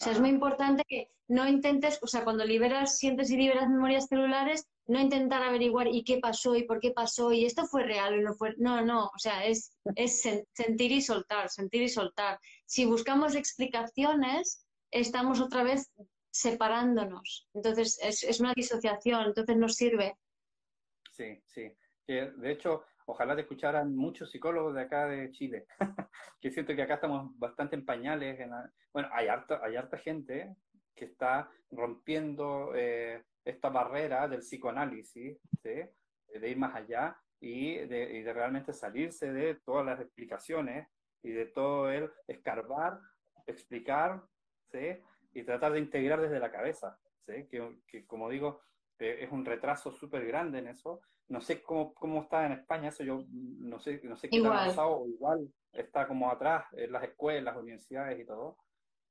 [0.00, 3.68] O sea, es muy importante que no intentes, o sea, cuando liberas, sientes y liberas
[3.68, 7.84] memorias celulares, no intentar averiguar y qué pasó y por qué pasó y esto fue
[7.84, 8.54] real o no fue.
[8.58, 12.38] No, no, o sea, es, es sentir y soltar, sentir y soltar.
[12.66, 15.90] Si buscamos explicaciones, estamos otra vez
[16.30, 17.48] separándonos.
[17.54, 20.16] Entonces, es, es una disociación, entonces no sirve.
[21.16, 21.72] Sí, sí.
[22.06, 25.66] De hecho, ojalá te escucharan muchos psicólogos de acá de Chile,
[26.40, 28.38] que siento que acá estamos bastante en pañales.
[28.92, 30.54] Bueno, hay harta, hay harta gente
[30.94, 38.32] que está rompiendo eh, esta barrera del psicoanálisis, de ir más allá y de, de,
[38.32, 40.86] realmente salirse de todas las explicaciones
[41.22, 43.00] y de todo el escarbar,
[43.46, 44.22] explicar
[45.32, 48.60] y tratar de integrar desde la cabeza, que, que como digo,
[48.98, 53.02] es un retraso súper grande en eso, no sé cómo, cómo está en España, eso
[53.02, 54.52] yo no sé, no sé qué igual.
[54.52, 58.58] ha pasado, igual está como atrás en las escuelas, las universidades y todo,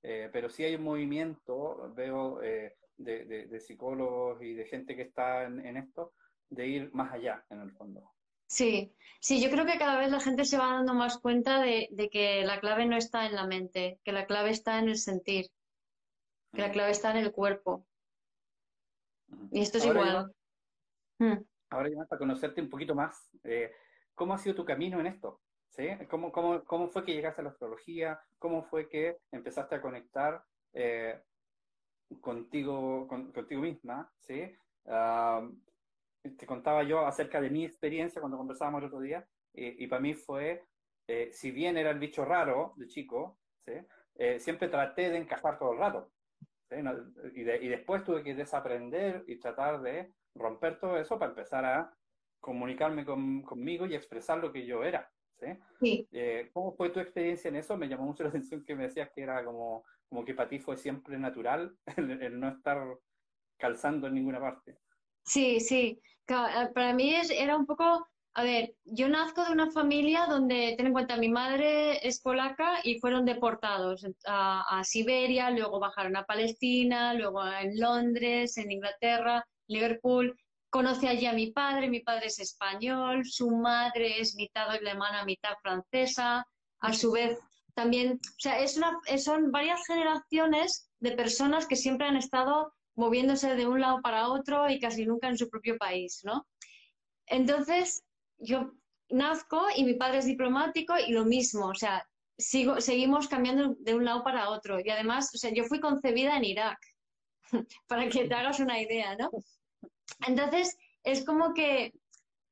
[0.02, 5.02] eh, pero sí hay un movimiento, veo, eh, de, de, psicólogos y de gente que
[5.02, 6.13] está en, esto,
[6.50, 8.12] de ir más allá, en el fondo.
[8.48, 11.89] Sí, sí, yo creo que cada vez la gente se va dando más cuenta de,
[11.91, 14.98] de, que la clave no está en la mente, que la clave está en el
[14.98, 15.48] sentir,
[16.54, 17.86] que la clave está en el cuerpo.
[19.51, 20.31] Y esto es igual.
[21.19, 21.38] Mm.
[21.69, 23.71] Ahora, ya para conocerte un poquito más, eh,
[24.13, 25.41] ¿cómo ha sido tu camino en esto?
[25.69, 25.88] ¿Sí?
[26.09, 28.19] ¿Cómo, cómo, cómo fue que llegaste a la astrología?
[28.39, 30.41] ¿Cómo fue que empezaste a conectar
[30.73, 31.21] eh,
[32.21, 34.11] contigo, contigo misma?
[34.19, 34.55] ¿sí?
[36.38, 40.13] te contaba yo acerca de mi experiencia cuando conversábamos el otro día, y para mí
[40.13, 40.63] fue,
[41.07, 43.73] eh, si bien era el bicho raro de chico, ¿sí?
[44.39, 46.11] siempre traté de encajar todo el rato.
[46.71, 51.93] Y, y, después tuve que desaprender y tratar de romper todo eso para empezar a
[52.39, 55.12] comunicarme conmigo y expresar lo que yo era.
[55.80, 56.08] ¿sí?
[56.12, 57.78] Eh, ¿Cómo fue tu experiencia en eso?
[57.78, 60.60] Me llamó mucho la atención que me decías que era como, como que para ti
[60.60, 62.97] fue siempre natural el, no estar
[63.58, 64.78] calzando en ninguna parte.
[65.23, 65.99] Sí, sí.
[66.28, 70.76] Eh, para mí es, era un poco, a ver, yo nazco de una familia donde,
[70.78, 76.17] ten en cuenta, mi madre es polaca y fueron deportados a, a Siberia, luego bajaron
[76.17, 80.38] a Palestina, luego en Londres, en Inglaterra, Liverpool,
[80.69, 85.54] conoce allí a mi padre, mi padre es español, su madre es mitad alemana, mitad
[85.62, 86.45] francesa,
[86.80, 87.39] a su vez
[87.76, 93.56] también, o sea, es una, son varias generaciones de personas que siempre han estado moviéndose
[93.56, 96.48] de un lado para otro y casi nunca en su propio país, ¿no?
[97.28, 98.04] Entonces,
[98.38, 98.71] yo
[99.10, 103.95] nazco y mi padre es diplomático y lo mismo, o sea, sigo, seguimos cambiando de
[103.95, 104.80] un lado para otro.
[104.80, 106.80] Y además, o sea, yo fui concebida en Irak,
[107.88, 109.30] para que te hagas una idea, ¿no?
[110.28, 111.93] Entonces, es como que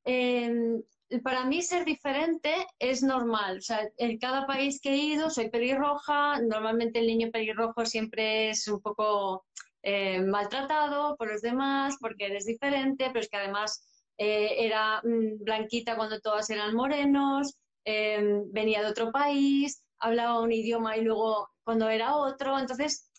[0.04, 0.82] em,
[1.22, 3.58] para mí ser diferente es normal.
[3.58, 8.50] O sea, en cada país que he ido soy pelirroja, normalmente el niño pelirrojo siempre
[8.50, 9.44] es un poco
[9.82, 13.84] eh, maltratado por los demás porque eres diferente, pero es que además
[14.18, 20.52] eh, era mm, blanquita cuando todas eran morenos, em, venía de otro país, hablaba un
[20.52, 22.58] idioma y luego cuando era otro.
[22.58, 23.10] Entonces,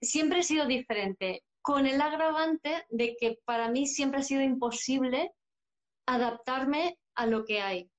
[0.00, 5.32] siempre he sido diferente con el agravante de que para mí siempre ha sido imposible
[6.06, 7.90] adaptarme a lo que hay,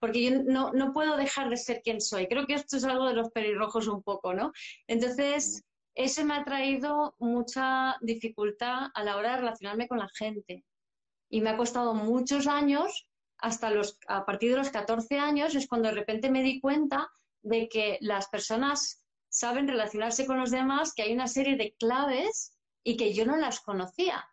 [0.00, 2.28] porque yo no, no puedo dejar de ser quien soy.
[2.28, 4.52] Creo que esto es algo de los pelirrojos un poco, ¿no?
[4.86, 5.62] Entonces,
[5.94, 10.64] eso me ha traído mucha dificultad a la hora de relacionarme con la gente.
[11.28, 15.68] Y me ha costado muchos años, hasta los, a partir de los 14 años, es
[15.68, 17.08] cuando de repente me di cuenta
[17.42, 22.56] de que las personas saben relacionarse con los demás, que hay una serie de claves
[22.82, 24.26] y que yo no las conocía.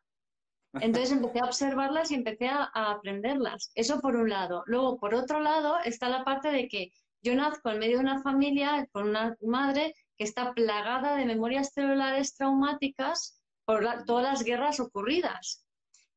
[0.81, 3.71] Entonces empecé a observarlas y empecé a, aprenderlas.
[3.75, 4.63] Eso por un lado.
[4.65, 8.21] Luego, por otro lado, está la parte de que yo nazco en medio de una
[8.21, 14.79] familia con una madre que está plagada de memorias celulares traumáticas por todas las guerras
[14.79, 15.65] ocurridas.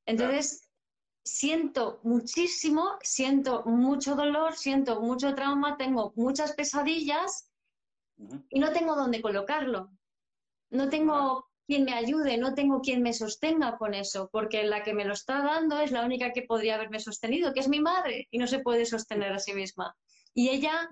[0.06, 0.67] Entonces,
[1.28, 7.50] siento muchísimo, siento mucho dolor, siento mucho trauma, tengo muchas pesadillas
[8.48, 9.90] y no tengo dónde colocarlo.
[10.70, 14.94] No tengo quien me ayude, no tengo quien me sostenga con eso, porque la que
[14.94, 18.26] me lo está dando es la única que podría haberme sostenido, que es mi madre,
[18.30, 19.94] y no se puede sostener a sí misma.
[20.34, 20.90] Y ella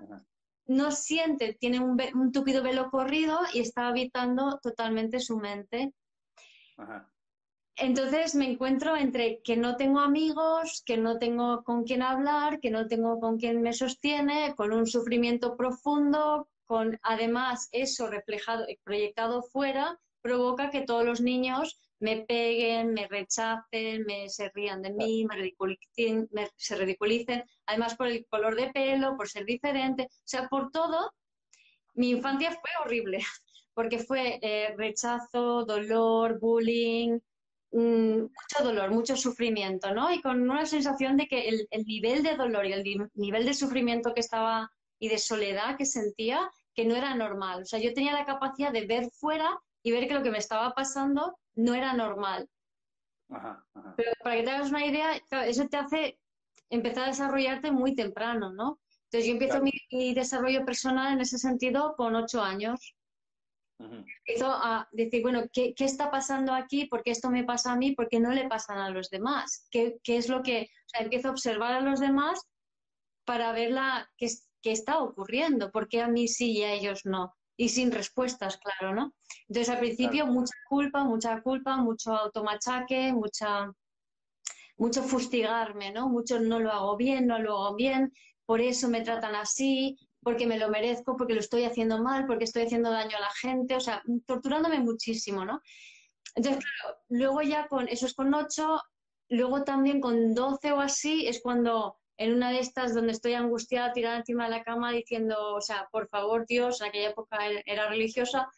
[0.67, 5.93] no siente, tiene un, un tupido velo corrido y está habitando totalmente su mente.
[7.79, 12.71] Entonces me encuentro entre que no tengo amigos, que no tengo con quién hablar, que
[12.71, 19.43] no tengo con quien me sostiene, con un sufrimiento profundo, con además eso reflejado proyectado
[19.43, 25.25] fuera provoca que todos los niños me peguen, me rechacen, me se rían de mí,
[25.25, 30.47] me, ridiculicen, se ridiculicen, además por el color de pelo, por ser diferente, o sea,
[30.49, 31.13] por todo.
[31.93, 33.19] Mi infancia fue horrible,
[33.73, 37.19] porque fue eh, rechazo, dolor, bullying,
[37.71, 40.11] mucho dolor, mucho sufrimiento, ¿no?
[40.11, 44.13] Y con una sensación de que el, nivel de dolor y el nivel de sufrimiento
[44.13, 47.61] que estaba y de soledad que sentía, que no era normal.
[47.61, 50.37] O sea, yo tenía la capacidad de ver fuera y ver que lo que me
[50.37, 52.49] estaba pasando no era normal.
[53.27, 56.19] Pero para que te hagas una idea, eso te hace
[56.69, 58.79] empezar a desarrollarte muy temprano, ¿no?
[59.05, 62.95] Entonces yo empiezo mi, desarrollo personal en ese sentido con ocho años.
[63.79, 66.85] Empiezo a decir, bueno, ¿qué, está pasando aquí?
[66.85, 67.91] ¿Por qué esto me pasa a mí?
[67.91, 69.67] ¿Por qué no le pasan a los demás?
[69.71, 70.63] ¿Qué, es lo que...?
[70.63, 72.41] O sea, empiezo a observar a los demás
[73.25, 74.27] para ver la, qué,
[74.61, 77.35] qué está ocurriendo, por qué a mí sí y a ellos no.
[77.55, 79.13] Y sin respuestas, claro, ¿no?
[79.47, 83.71] Entonces, al principio, mucha culpa, mucha culpa, mucho automachaque, mucha,
[84.77, 86.07] mucho fustigarme, ¿no?
[86.07, 88.13] Mucho no lo hago bien, no lo hago bien,
[88.45, 89.97] por eso me tratan así,
[90.27, 93.31] porque me lo merezco, porque lo estoy haciendo mal, porque estoy haciendo daño a la
[93.39, 95.61] gente, o sea, torturándome muchísimo, ¿no?
[96.35, 98.77] Entonces, claro, luego ya con, eso es con 8,
[99.29, 103.93] luego también con 12 o así es cuando en una de estas donde estoy angustiada,
[103.93, 107.87] tirada encima de la cama diciendo, o sea, por favor Dios, en aquella época era
[107.87, 108.49] religiosa,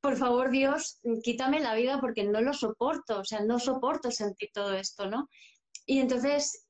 [0.00, 4.48] por favor Dios, quítame la vida porque no lo soporto, o sea, no soporto sentir
[4.54, 5.28] todo esto, ¿no?
[5.84, 6.64] Y entonces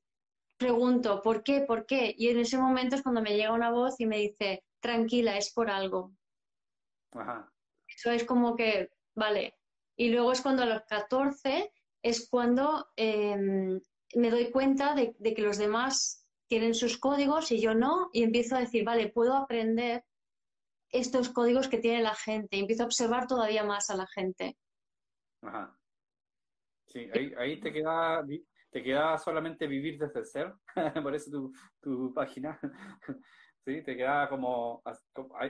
[0.63, 1.61] pregunto, ¿por qué?
[1.61, 2.15] ¿Por qué?
[2.17, 5.51] Y en ese momento es cuando me llega una voz y me dice, tranquila, es
[5.51, 6.13] por algo.
[7.85, 9.57] Eso es como que, vale.
[9.97, 11.69] Y luego es cuando a los 14
[12.01, 13.81] es cuando em,
[14.15, 18.55] me doy cuenta de, que los demás tienen sus códigos y yo no, y empiezo
[18.55, 20.05] a decir, vale, puedo aprender
[20.91, 24.57] estos códigos que tiene la gente, y empiezo a observar todavía más a la gente.
[25.41, 25.77] Ajá.
[26.87, 28.23] Sí, ahí, ahí te queda
[28.73, 30.53] te queda solamente vivir desde el ser,
[31.03, 32.59] por eso tu, tu página,
[33.63, 33.83] ¿sí?
[33.83, 34.81] Te queda como,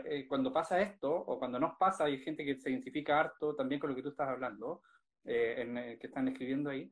[0.06, 3.80] eh, cuando pasa esto, o cuando nos pasa, hay gente que se identifica harto también
[3.80, 4.82] con lo que tú estás hablando,
[5.24, 6.92] eh, en, eh, que están escribiendo ahí,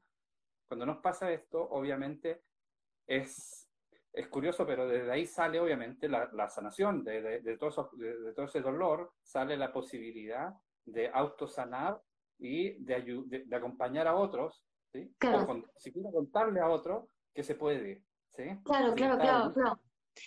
[0.70, 2.44] cuando nos pasa esto, obviamente,
[3.06, 3.70] es,
[4.14, 8.34] es curioso, pero desde ahí sale obviamente la, la sanación, de, de, de, todo de,
[8.34, 10.54] todo ese dolor, sale la posibilidad
[10.86, 12.02] de autosanar
[12.40, 14.66] y de, de, acompañar a otros
[15.18, 15.64] Claro.
[15.78, 18.44] si quiero contarle a otro que se puede, ¿sí?
[18.64, 19.80] Claro, claro, claro, claro.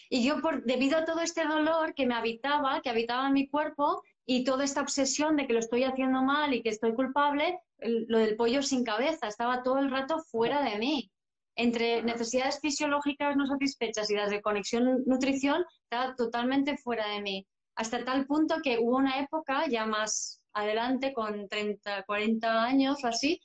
[0.08, 3.48] Y yo, por, debido a todo este dolor que me habitaba, que habitaba en mi
[3.48, 7.60] cuerpo, y toda esta obsesión de que lo estoy haciendo mal y que estoy culpable,
[7.78, 11.10] lo del pollo sin cabeza estaba todo el rato fuera de mí.
[11.56, 17.46] Entre necesidades fisiológicas no satisfechas y las de conexión nutrición, estaba totalmente fuera de mí.
[17.76, 23.08] Hasta tal punto que hubo una época, ya más adelante, con 30, 40 años o
[23.08, 23.40] así,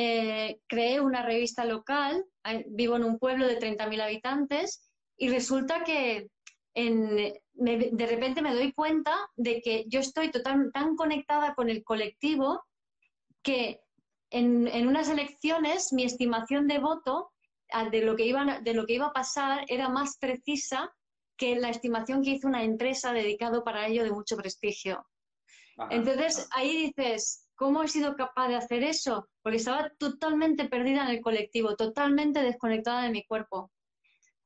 [0.00, 5.82] eh, creé una revista local, eh, vivo en un pueblo de 30.000 habitantes y resulta
[5.82, 6.28] que
[6.72, 12.62] de repente me doy cuenta de que yo estoy total, tan conectada con el colectivo
[13.42, 13.80] que
[14.30, 17.32] en, unas elecciones mi estimación de voto
[17.90, 20.94] de lo, que iba, de lo que iba a pasar era más precisa
[21.36, 25.04] que la estimación que hizo una empresa dedicado para ello de mucho prestigio.
[25.90, 29.28] Entonces ahí dices, ¿Cómo he sido capaz de hacer eso?
[29.42, 33.72] Porque estaba totalmente perdida en el colectivo, totalmente desconectada de mi cuerpo.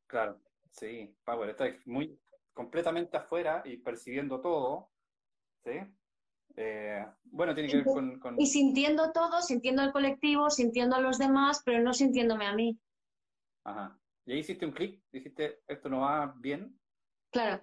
[0.06, 0.40] Claro,
[0.70, 2.18] sí, Power, estás muy
[2.54, 4.90] completamente afuera y percibiendo todo,
[5.62, 5.72] ¿sí?
[6.56, 11.18] Eh, bueno, tiene que ver con, Y sintiendo todo, sintiendo el colectivo, sintiendo a los
[11.18, 12.80] demás, pero no sintiéndome a mí.
[13.64, 14.00] Ajá.
[14.24, 16.80] Y ahí hiciste un clic, dijiste, esto no va bien.
[17.30, 17.62] Claro.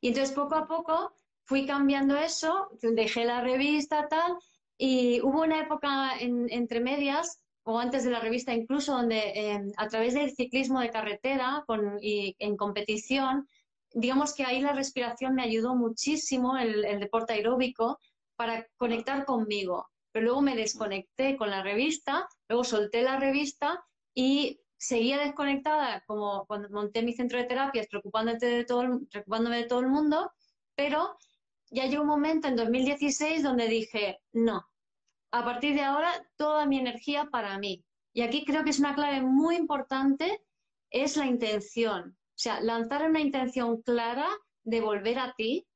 [0.00, 4.38] Y entonces poco a poco fui cambiando eso, dejé la revista, tal,
[4.78, 9.88] y hubo una época entre medias, o antes de la revista incluso, donde em, a
[9.88, 13.48] través del ciclismo de carretera con, y en competición,
[13.92, 17.98] digamos que ahí la respiración me ayudó muchísimo, el, el deporte aeróbico,
[18.36, 19.88] para conectar conmigo.
[20.12, 23.82] Pero luego me desconecté con la revista, luego solté la revista
[24.14, 29.64] y seguía desconectada como cuando monté mi centro de terapias, preocupándome de todo, preocupándome de
[29.64, 30.30] todo el mundo,
[30.74, 31.16] pero
[31.70, 34.66] ya llegó un momento en 2016 donde dije, no,
[35.32, 37.84] a partir de ahora toda mi energía para mí.
[38.12, 40.42] Y aquí creo que es una clave muy importante,
[40.90, 42.16] es la intención.
[42.18, 44.28] O sea, lanzar una intención clara
[44.64, 45.66] de volver a ti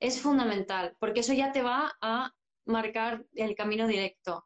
[0.00, 2.32] es fundamental, porque eso ya te va a
[2.64, 4.44] marcar el camino directo.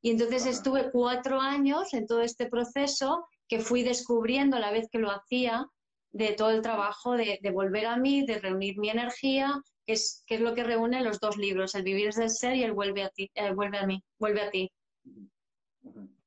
[0.00, 4.88] Y entonces estuve cuatro años en todo este proceso que fui descubriendo a la vez
[4.90, 5.66] que lo hacía
[6.12, 10.24] de todo el trabajo de, de volver a mí, de reunir mi energía, que es,
[10.26, 13.02] es lo que reúne los dos libros, El vivir es del ser y El vuelve
[13.02, 14.70] a ti, eh, vuelve a mí, vuelve a ti.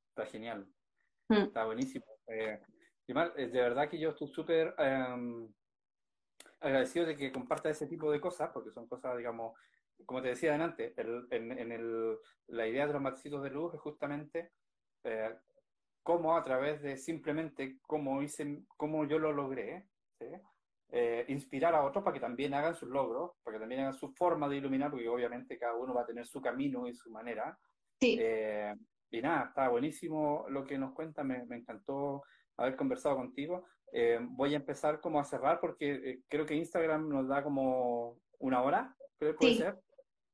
[0.09, 0.67] Está genial.
[1.29, 1.43] Mm.
[1.43, 2.05] Está buenísimo.
[2.27, 2.59] Eh,
[3.07, 5.47] de verdad que yo estoy súper em,
[6.59, 9.57] agradecido de que comparta ese tipo de cosas, porque son cosas, digamos,
[10.05, 14.51] como te decía antes, en, el, la idea de los matecitos de luz es justamente
[15.03, 15.35] eh,
[16.03, 19.87] cómo a través de simplemente cómo, hice, cómo yo lo logré,
[20.89, 24.13] eh, inspirar a otros para que también hagan sus logros, para que también hagan su
[24.13, 27.57] forma de iluminar, porque obviamente cada uno va a tener su camino y su manera.
[27.99, 28.17] Sí.
[28.19, 28.73] Eh,
[29.09, 32.23] y nada, está buenísimo lo que nos cuenta, me, me encantó
[32.57, 33.65] haber conversado contigo.
[33.93, 38.19] Eh, voy a empezar como a cerrar porque eh, creo que Instagram nos da como
[38.39, 39.79] una hora, creo que puede ser.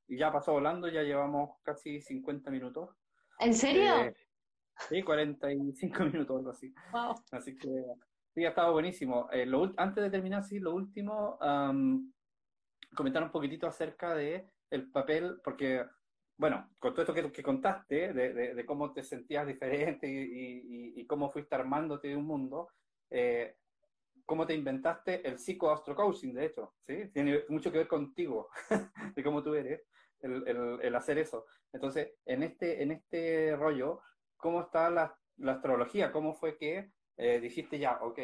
[0.06, 2.90] Y ya pasó volando, ya llevamos casi 50 minutos.
[3.38, 3.96] ¿En serio?
[4.00, 4.14] Eh,
[4.88, 6.74] sí, 45 minutos, algo así.
[6.92, 7.14] Wow.
[7.30, 7.68] Así que
[8.34, 9.28] sí, ha estado buenísimo.
[9.76, 11.38] antes de terminar, sí, lo último,
[12.94, 15.84] comentar un poquitito acerca de el papel, porque
[16.36, 21.06] bueno, con todo esto que, que contaste, de, de, cómo te sentías diferente y, y,
[21.06, 22.70] cómo fuiste armándote de un mundo,
[23.10, 23.56] eh,
[24.26, 27.08] cómo te inventaste el psicoastrocoaching, de hecho, ¿sí?
[27.12, 28.48] Tiene mucho que ver contigo,
[29.14, 29.82] de cómo tú eres,
[30.20, 31.46] el, el, el, hacer eso.
[31.72, 34.00] Entonces, en este, en este rollo,
[34.36, 36.10] ¿cómo está la, la astrología?
[36.10, 38.18] ¿Cómo fue que eh, dijiste ya, ok,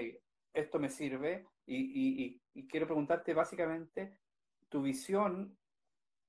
[0.53, 1.47] esto me sirve?
[1.67, 4.19] Y, y quiero preguntarte básicamente
[4.69, 5.57] tu visión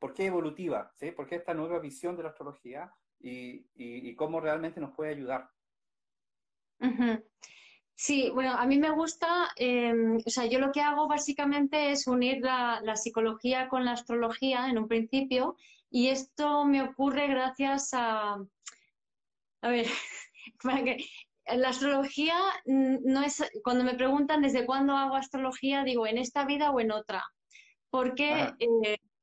[0.01, 1.11] por qué evolutiva, ¿sí?
[1.11, 5.47] ¿Por qué esta nueva visión de la astrología y, y, cómo realmente nos puede ayudar?
[7.93, 12.07] Sí, bueno, a mí me gusta, em, o sea, yo lo que hago básicamente es
[12.07, 15.55] unir la, la, psicología con la astrología en un principio
[15.91, 18.43] y esto me ocurre gracias a,
[19.61, 19.85] a ver,
[20.63, 21.05] para que
[21.47, 22.35] la astrología
[22.65, 26.91] no es, cuando me preguntan desde cuándo hago astrología, digo en esta vida o en
[26.91, 27.23] otra,
[27.89, 28.53] porque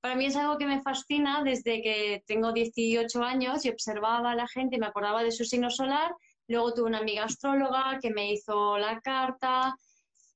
[0.01, 4.37] para mí es algo que me fascina desde que tengo 18 años y observaba a
[4.37, 6.15] la gente y me acordaba de su signo solar.
[6.47, 9.75] Luego tuve una amiga astróloga que me hizo la carta,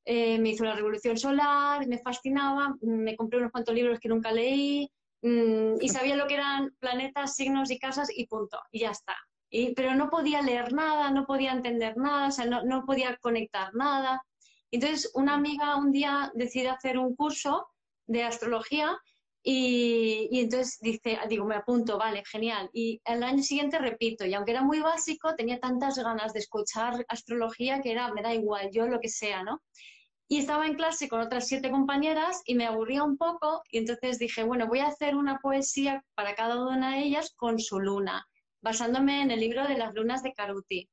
[0.04, 4.32] eh, me hizo la revolución solar, me fascinaba, me compré unos cuantos libros que nunca
[4.32, 4.90] leí
[5.22, 9.14] mm, y sabía lo que eran planetas, signos y casas y punto, y ya está.
[9.54, 13.18] Y, pero no podía leer nada, no podía entender nada, o sea, no, no podía
[13.18, 14.22] conectar nada.
[14.70, 17.68] Entonces, una amiga un día decide hacer un curso
[18.06, 18.98] de astrología
[19.44, 22.70] y, entonces dice, digo, me apunto, vale, genial.
[22.72, 27.04] Y el año siguiente repito, y aunque era muy básico, tenía tantas ganas de escuchar
[27.08, 29.60] astrología que era, me da igual, yo lo que sea, ¿no?
[30.28, 34.18] Y estaba en clase con otras siete compañeras y me aburría un poco y entonces
[34.18, 38.26] dije, bueno, voy a hacer una poesía para cada una de ellas con su luna,
[38.62, 40.88] basándome en el libro de las lunas de Caruti.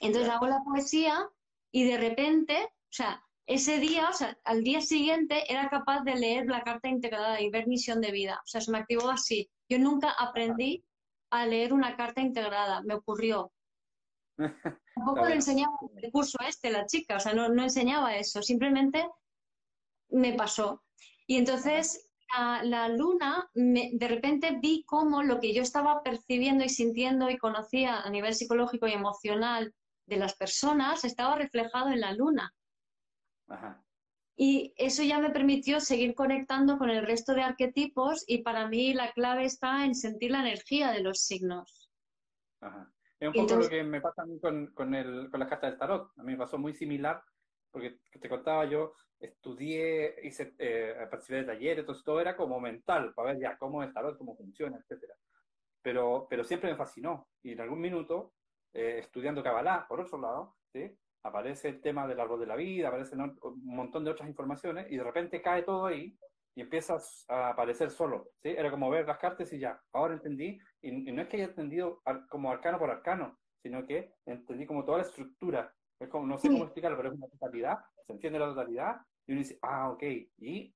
[0.00, 1.28] Entonces hago la poesía
[1.72, 6.14] y de repente, o sea, ese día, o sea, al día siguiente era capaz de
[6.14, 8.40] leer la carta integrada y ver misión de vida.
[8.44, 9.50] O sea, se me activó así.
[9.68, 10.84] Yo nunca aprendí
[11.30, 13.52] a leer una carta integrada, me ocurrió.
[14.94, 19.08] Tampoco le enseñaba el curso este la chica, o sea, no, no enseñaba eso, simplemente
[20.08, 20.82] me pasó.
[21.26, 27.28] Y entonces la, luna, de repente vi cómo lo que yo estaba percibiendo y sintiendo
[27.30, 29.74] y conocía a nivel psicológico y emocional
[30.06, 32.52] de las personas estaba reflejado en la luna.
[34.36, 38.94] Y eso ya me permitió seguir conectando con el resto de arquetipos y para mí
[38.94, 41.90] la clave está en sentir la energía de los signos.
[43.18, 45.70] Es un poco lo que me pasa a mí con, con, el, con las cartas
[45.70, 46.12] del tarot.
[46.16, 47.22] A mí me pasó muy similar,
[47.70, 53.12] porque te contaba yo, estudié, hice, eh, participé de talleres, entonces todo era como mental,
[53.14, 55.14] para ver ya cómo es el tarot, cómo funciona, etcétera.
[55.82, 57.28] Pero, pero siempre me fascinó.
[57.42, 58.32] Y en algún minuto,
[58.72, 60.96] eh, estudiando Kabbalah, por otro lado, ¿sí?
[61.22, 64.96] aparece el tema del árbol de la vida, aparecen un montón de otras informaciones y
[64.96, 66.16] de repente cae todo ahí
[66.54, 68.48] y empiezas a aparecer solo, ¿sí?
[68.48, 72.02] Era como ver las cartas y ya, ahora entendí, y, no es que haya entendido
[72.28, 76.48] como arcano por arcano, sino que entendí como toda la estructura, es como, no sé
[76.48, 78.96] cómo explicarlo, pero es una totalidad, se entiende la totalidad,
[79.26, 80.02] y uno dice, ah, ok,
[80.38, 80.74] y,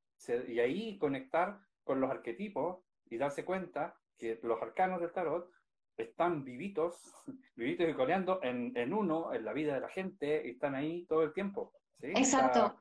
[0.49, 2.79] y ahí conectar con los arquetipos
[3.11, 5.51] y darse cuenta que los arcanos del tarot
[5.97, 6.97] están vivitos,
[7.57, 11.07] vivitos y coleando en, en, uno, en la vida de la gente, y están ahí
[11.07, 11.73] todo el tiempo.
[12.01, 12.81] Exacto.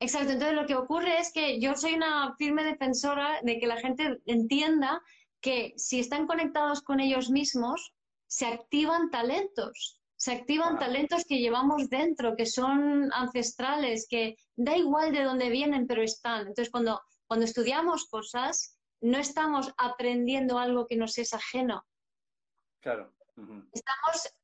[0.00, 3.76] Exacto, entonces lo que ocurre es que yo soy una firme defensora de que la
[3.76, 5.00] gente entienda
[5.40, 7.94] que si están conectados con ellos mismos,
[8.26, 15.12] se activan talentos, se activan talentos que llevamos dentro, que son ancestrales, que da igual
[15.12, 16.40] de dónde vienen, pero están.
[16.48, 21.84] Entonces, cuando, cuando estudiamos cosas, no estamos aprendiendo algo que nos es ajeno,
[22.84, 23.10] Claro.
[23.72, 24.34] Estamos,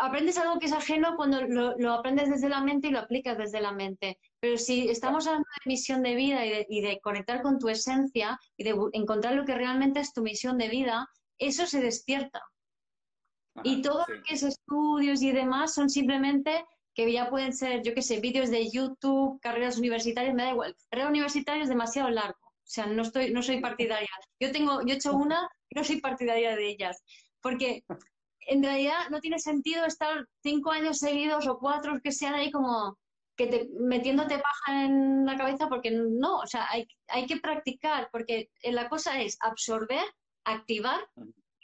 [0.00, 3.60] aprendes algo que es ajeno cuando lo, aprendes desde la mente y lo aplicas desde
[3.60, 4.20] la mente.
[4.38, 8.62] Pero si estamos hablando de misión de vida y de, conectar con tu esencia y
[8.62, 11.08] de encontrar lo que realmente es tu misión de vida,
[11.38, 12.40] eso se despierta.
[13.64, 17.94] Y todo lo que es estudios y demás son simplemente que ya pueden ser, yo
[17.94, 20.76] qué sé, vídeos de YouTube, carreras universitarias, me da igual.
[20.90, 22.38] Carrera universitaria es demasiado largo.
[22.42, 24.10] O sea, no estoy, no soy partidaria.
[24.40, 27.02] Yo tengo, yo he hecho una y no soy partidaria de ellas.
[27.40, 27.84] Porque
[28.40, 32.98] en realidad no tiene sentido estar cinco años seguidos o cuatro que sean ahí como
[33.36, 38.08] que te, metiéndote paja en la cabeza porque no, o sea, hay, hay que practicar
[38.10, 40.04] porque la cosa es absorber,
[40.44, 41.00] activar,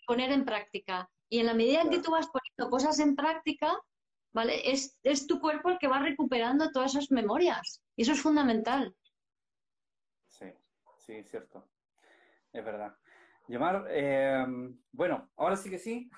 [0.07, 1.11] poner en práctica.
[1.29, 3.73] Y en la medida en que tú vas poniendo cosas en práctica,
[4.33, 4.71] ¿vale?
[4.71, 7.83] Es, es tu cuerpo el que va recuperando todas esas memorias.
[7.97, 8.95] Y eso es fundamental.
[10.29, 10.47] Sí,
[10.99, 11.69] sí, cierto.
[12.53, 12.97] Es verdad.
[13.49, 14.47] Llamar, eh,
[14.93, 16.11] bueno, ahora sí que sí,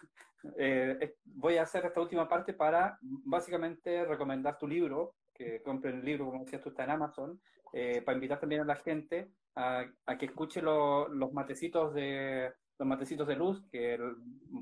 [0.59, 6.05] eh, voy a hacer esta última parte para básicamente recomendar tu libro, que compren el
[6.05, 7.41] libro, como decías tú, está en Amazon,
[7.73, 9.87] eh, para invitar también a la gente a,
[10.19, 13.99] que escuche los matecitos de los matecitos de luz, que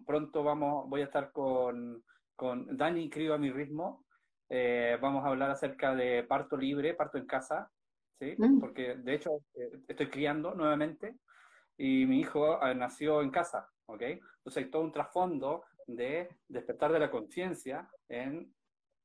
[0.06, 2.02] pronto vamos, voy a estar con,
[2.36, 4.04] con Dani Crío a mi ritmo.
[4.48, 7.70] Eh, vamos a hablar acerca de parto libre, parto en casa,
[8.18, 8.34] ¿sí?
[8.36, 8.60] Mm.
[8.60, 9.38] Porque de hecho
[9.88, 11.16] estoy criando nuevamente
[11.76, 14.02] y mi hijo nació en casa, ¿ok?
[14.02, 18.54] Entonces hay todo un trasfondo de despertar de la conciencia en,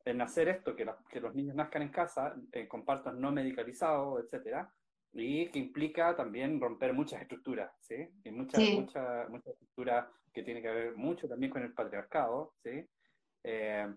[0.06, 4.24] en, hacer esto, que, que, los niños nazcan en casa, eh, con partos no medicalizados,
[4.24, 4.72] etcétera,
[5.14, 8.08] y que implica también romper muchas estructuras, ¿sí?
[8.24, 12.86] Y muchas mucha, mucha estructuras que tiene que ver mucho también con el patriarcado, ¿sí?
[13.44, 13.88] Eh,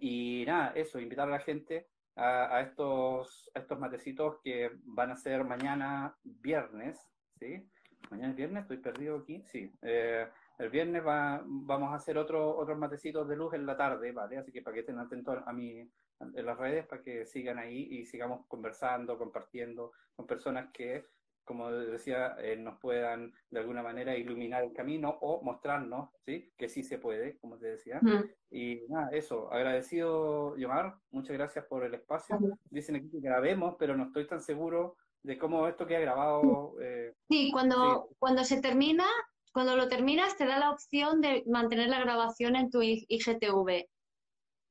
[0.00, 5.10] y nada, eso, invitar a la gente a, a, estos, a estos matecitos que van
[5.10, 6.98] a ser mañana viernes,
[7.38, 7.68] ¿sí?
[8.10, 9.70] Mañana es viernes, estoy perdido aquí, sí.
[9.82, 10.26] Eh,
[10.58, 14.38] el viernes va, vamos a hacer otro, otros matecitos de luz en la tarde, ¿vale?
[14.38, 15.88] Así que para que estén atentos a mí
[16.20, 21.06] en las redes, para que sigan ahí y sigamos conversando, compartiendo con personas que,
[21.44, 26.52] como decía, eh, nos puedan de alguna manera iluminar el camino o mostrarnos, ¿sí?
[26.58, 28.00] Que sí se puede, como te decía.
[28.50, 32.36] Y nada, eso, agradecido, Yomar, muchas gracias por el espacio.
[32.68, 36.74] Dicen aquí que grabemos, pero no estoy tan seguro de cómo esto que ha grabado.
[36.80, 39.04] Eh, sí, cuando, cuando se termina,
[39.58, 43.88] cuando lo terminas, te da la opción de mantener la grabación en tu IGTV.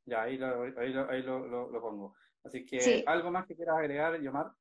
[0.05, 2.15] Ya, ahí lo, ahí lo, ahí lo, pongo.
[2.45, 4.53] Así que, ¿algo más que quieras agregar, Yomar?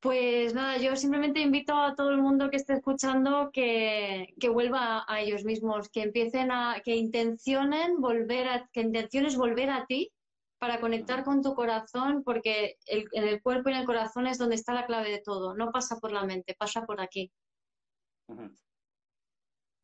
[0.00, 5.04] Pues nada, yo simplemente invito a todo el mundo que esté escuchando que, que, vuelva
[5.06, 10.10] a ellos mismos, que empiecen a, que intencionen volver a, que intenciones volver a ti
[10.58, 14.38] para conectar con tu corazón, porque el, en el cuerpo y en el corazón es
[14.38, 15.54] donde está la clave de todo.
[15.54, 17.30] No pasa por la mente, pasa por aquí.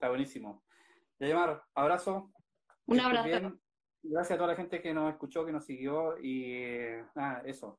[0.01, 0.63] Está buenísimo.
[1.19, 2.33] Yayamar, abrazo.
[2.87, 3.61] Un abrazo.
[4.03, 6.65] Gracias a toda la gente que nos escuchó, que nos siguió y
[7.15, 7.79] nada, eso.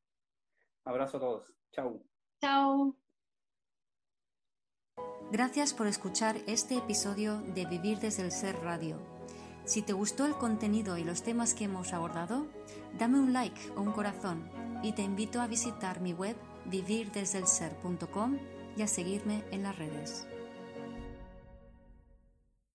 [0.85, 1.51] Abrazo a todos.
[1.71, 2.05] Chau.
[2.39, 2.95] Chao.
[5.31, 8.99] Gracias por escuchar este episodio de Vivir desde el Ser Radio.
[9.65, 12.45] Si te gustó el contenido y los temas que hemos abordado,
[12.99, 14.47] dame un like o un corazón
[14.83, 18.37] y te invito a visitar mi web vivirdesdelser.com
[18.77, 20.27] y a seguirme en las redes.